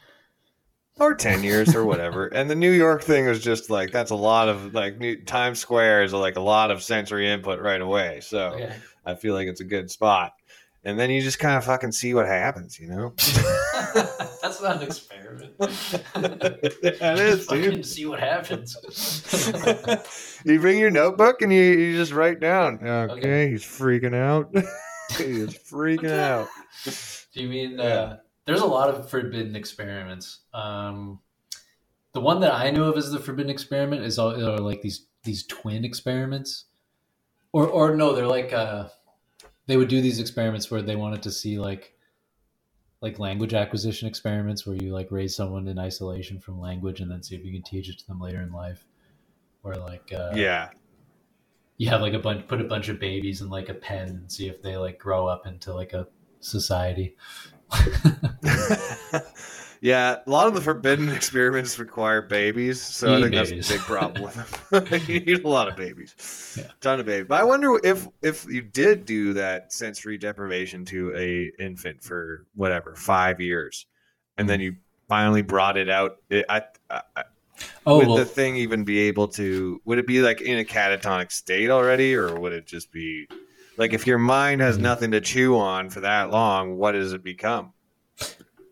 [1.00, 2.28] or ten years or whatever.
[2.28, 5.58] And the New York thing is just like that's a lot of like New, Times
[5.60, 8.20] Square is like a lot of sensory input right away.
[8.22, 8.76] So Okay.
[9.06, 10.34] I feel like it's a good spot.
[10.86, 13.14] And then you just kind of fucking see what happens, you know?
[14.42, 15.58] That's not an experiment.
[15.58, 17.86] that is, Fucking dude.
[17.86, 18.76] see what happens.
[20.46, 22.76] you bring your notebook and you, you just write down.
[22.76, 23.50] Okay, Okay.
[23.52, 24.52] he's freaking out.
[25.18, 26.48] he's freaking out.
[27.34, 27.84] Do you mean Yeah.
[27.84, 30.42] uh, there's a lot of forbidden experiments?
[30.54, 31.20] Um,
[32.14, 35.08] the one that I know of as the forbidden experiment is all are like these
[35.24, 36.66] these twin experiments,
[37.52, 38.88] or or no, they're like uh,
[39.68, 41.94] they would do these experiments where they wanted to see like
[43.02, 47.22] like language acquisition experiments where you like raise someone in isolation from language and then
[47.22, 48.86] see if you can teach it to them later in life,
[49.64, 50.70] or like uh, Yeah.
[51.78, 54.32] you have like a bunch put a bunch of babies in like a pen and
[54.32, 56.08] see if they like grow up into like a
[56.40, 57.16] society
[59.86, 63.52] yeah, a lot of the forbidden experiments require babies, so I think babies.
[63.52, 64.88] that's a big problem with them.
[65.08, 66.72] you need a lot of babies, Yeah.
[66.82, 67.28] ton of babies.
[67.30, 72.48] But I wonder if if you did do that sensory deprivation to a infant for
[72.56, 73.86] whatever five years,
[74.40, 74.76] and then you
[75.08, 76.18] finally brought it out.
[76.32, 77.02] It, I, I,
[77.86, 79.80] oh would well, the thing even be able to?
[79.86, 83.28] Would it be like in a catatonic state already, or would it just be
[83.78, 84.82] like if your mind has Mhm.
[84.82, 86.76] nothing to chew on for that long?
[86.76, 87.74] What does it become?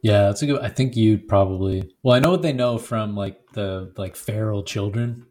[0.04, 0.62] Yeah, that's a good.
[0.62, 1.96] I think you'd probably.
[2.04, 5.26] Well, I know what they know from like the like feral children,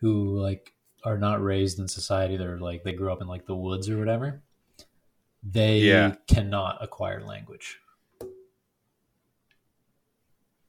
[0.00, 2.36] who like are not raised in society.
[2.36, 4.42] They're like they grew up in like the woods or whatever.
[5.42, 6.16] They Yeah.
[6.28, 7.78] cannot acquire language.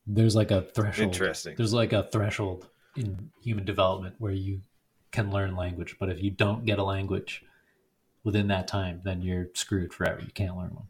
[0.05, 1.13] There's like a threshold.
[1.13, 1.55] Interesting.
[1.57, 4.61] There's like a threshold in human development where you
[5.11, 7.43] can learn language, but if you don't get a language
[8.23, 10.21] within that time, then you're screwed forever.
[10.21, 10.88] You can't learn one.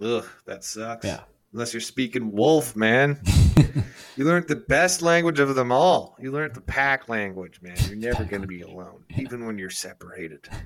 [0.00, 1.04] Ugh, that sucks.
[1.04, 1.20] Yeah.
[1.52, 3.20] Unless you're speaking wolf, man.
[4.16, 6.16] you learned the best language of them all.
[6.20, 7.76] You learned the pack language, man.
[7.88, 10.48] You're never going to be alone, even when you're separated.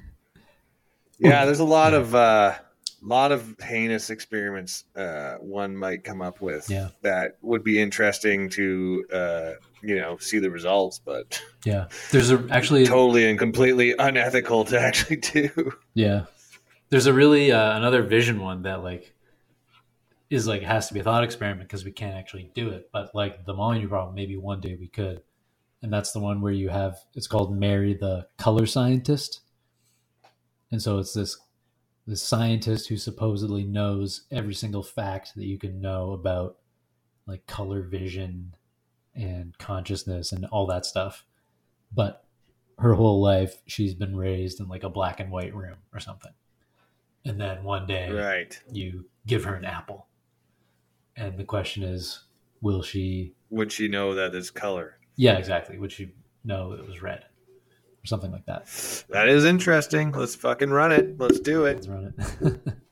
[1.19, 2.55] Yeah, there's a lot of uh
[3.01, 6.89] lot of heinous experiments uh one might come up with Yeah.
[7.03, 12.45] that would be interesting to uh you know see the results, but Yeah, there's a
[12.51, 15.73] actually totally and completely unethical to actually do.
[15.95, 16.25] Yeah.
[16.91, 19.15] There's a really uh, another vision one that like
[20.31, 22.91] is like it has to be a thought experiment because we can't actually do it.
[22.93, 25.23] But like the Molyneux problem, maybe one day we could.
[25.83, 29.41] And that's the one where you have it's called Mary the color scientist.
[30.73, 31.39] And so it's this
[32.07, 36.59] this scientist who supposedly knows every single fact that you can know about
[37.27, 38.55] like color vision
[39.15, 41.25] and consciousness and all that stuff.
[41.95, 42.25] But
[42.79, 46.33] her whole life she's been raised in like a black and white room or something.
[47.27, 48.59] And then one day Right.
[48.71, 50.07] you give her an apple.
[51.17, 52.25] And the question is,
[52.61, 54.99] will she Would she know that it's color?
[55.17, 55.79] Yeah, exactly.
[55.79, 56.13] Would she
[56.45, 57.25] know it was red?
[58.03, 58.67] Or something like that.
[59.11, 60.13] That is interesting.
[60.13, 61.19] Let's fucking run it.
[61.19, 61.77] Let's do it.
[61.77, 62.75] Let's run it.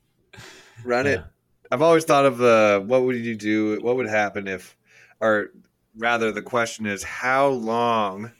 [0.85, 1.23] Run it.
[1.71, 3.79] I've always thought of the what would you do?
[3.81, 4.77] What would happen if,
[5.21, 5.51] or
[5.97, 8.33] rather, the question is how long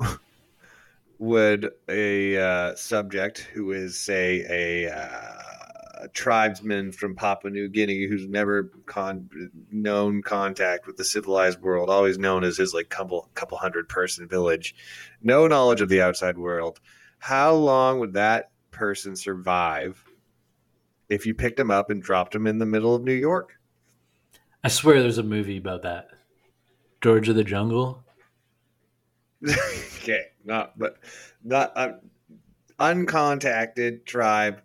[1.18, 5.41] would a uh, subject who is, say, a, uh,
[6.02, 9.28] a tribesman from Papua New Guinea who's never con-
[9.70, 14.28] known contact with the civilized world, always known as his like couple couple hundred person
[14.28, 14.74] village,
[15.22, 16.80] no knowledge of the outside world,
[17.18, 20.04] how long would that person survive?
[21.12, 23.58] if you picked him up and dropped him in the middle of New York.
[24.64, 26.08] I swear there's a movie about that.
[27.02, 28.02] George of the Jungle.
[29.46, 30.96] okay, not but
[31.44, 31.92] not uh,
[32.80, 34.62] uncontacted tribe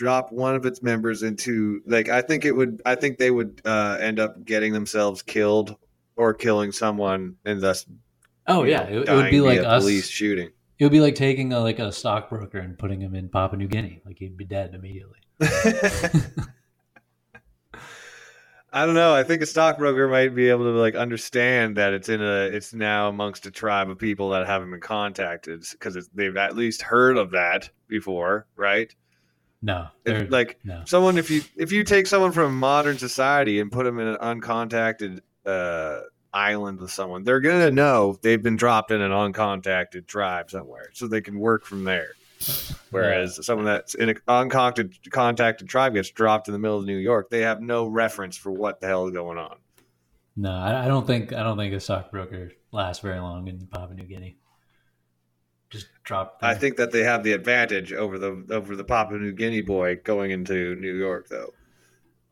[0.00, 3.60] drop one of its members into like I think it would I think they would
[3.66, 5.76] uh, end up getting themselves killed
[6.16, 7.84] or killing someone and thus
[8.46, 9.82] Oh yeah, know, it, it would be like us.
[9.82, 10.48] police shooting.
[10.78, 13.68] It would be like taking a, like a stockbroker and putting him in Papua New
[13.68, 14.00] Guinea.
[14.06, 15.18] Like he'd be dead immediately.
[18.72, 19.14] I don't know.
[19.14, 22.72] I think a stockbroker might be able to like understand that it's in a it's
[22.72, 27.18] now amongst a tribe of people that haven't been contacted because they've at least heard
[27.18, 28.94] of that before, right?
[29.62, 30.82] No, like no.
[30.86, 34.16] someone if you if you take someone from modern society and put them in an
[34.16, 36.00] uncontacted uh,
[36.32, 41.06] island with someone, they're gonna know they've been dropped in an uncontacted tribe somewhere, so
[41.06, 42.12] they can work from there.
[42.90, 46.96] Whereas someone that's in an uncontacted contacted tribe gets dropped in the middle of New
[46.96, 49.56] York, they have no reference for what the hell is going on.
[50.36, 53.94] No, I, I don't think I don't think a stockbroker lasts very long in Papua
[53.94, 54.38] New Guinea.
[55.70, 56.38] Just drop.
[56.42, 59.96] I think that they have the advantage over the over the Papua New Guinea boy
[60.02, 61.54] going into New York, though.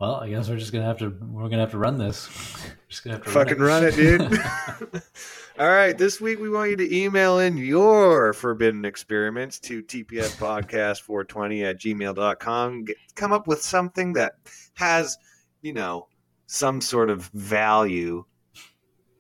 [0.01, 2.29] Well, I guess we're just gonna have to we're gonna have to run this.
[2.89, 4.21] just gonna have to Fucking run it, dude.
[5.59, 11.65] All right, this week we want you to email in your forbidden experiments to tpspodcast420
[11.65, 12.85] at gmail.com.
[12.85, 14.35] Get, come up with something that
[14.75, 15.19] has,
[15.63, 16.07] you know,
[16.47, 18.25] some sort of value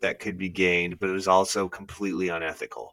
[0.00, 2.92] that could be gained, but is also completely unethical.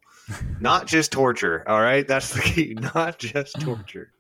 [0.60, 2.08] Not just torture, all right?
[2.08, 2.74] That's the key.
[2.96, 4.12] Not just torture.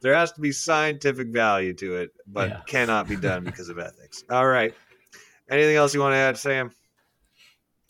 [0.00, 2.60] There has to be scientific value to it, but Yeah.
[2.66, 4.24] cannot be done because of ethics.
[4.30, 4.74] All right.
[5.50, 6.70] Anything else you want to add, Sam?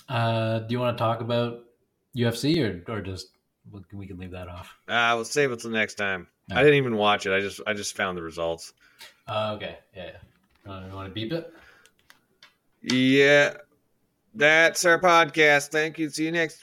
[0.09, 1.65] Uh, do you want to talk about
[2.17, 3.29] UFC or or just
[3.93, 4.75] we can- leave that off?
[4.87, 6.29] Uh, we'll save it till next time.
[6.49, 6.57] No.
[6.57, 7.33] I didn't even watch it.
[7.33, 8.73] I just I just found the results.
[9.27, 10.11] Uh, okay, yeah.
[10.67, 10.87] yeah.
[10.87, 11.53] You want to beep it?
[12.83, 13.55] Yeah.
[14.35, 15.69] That's our podcast.
[15.71, 16.09] Thank you.
[16.11, 16.63] See you next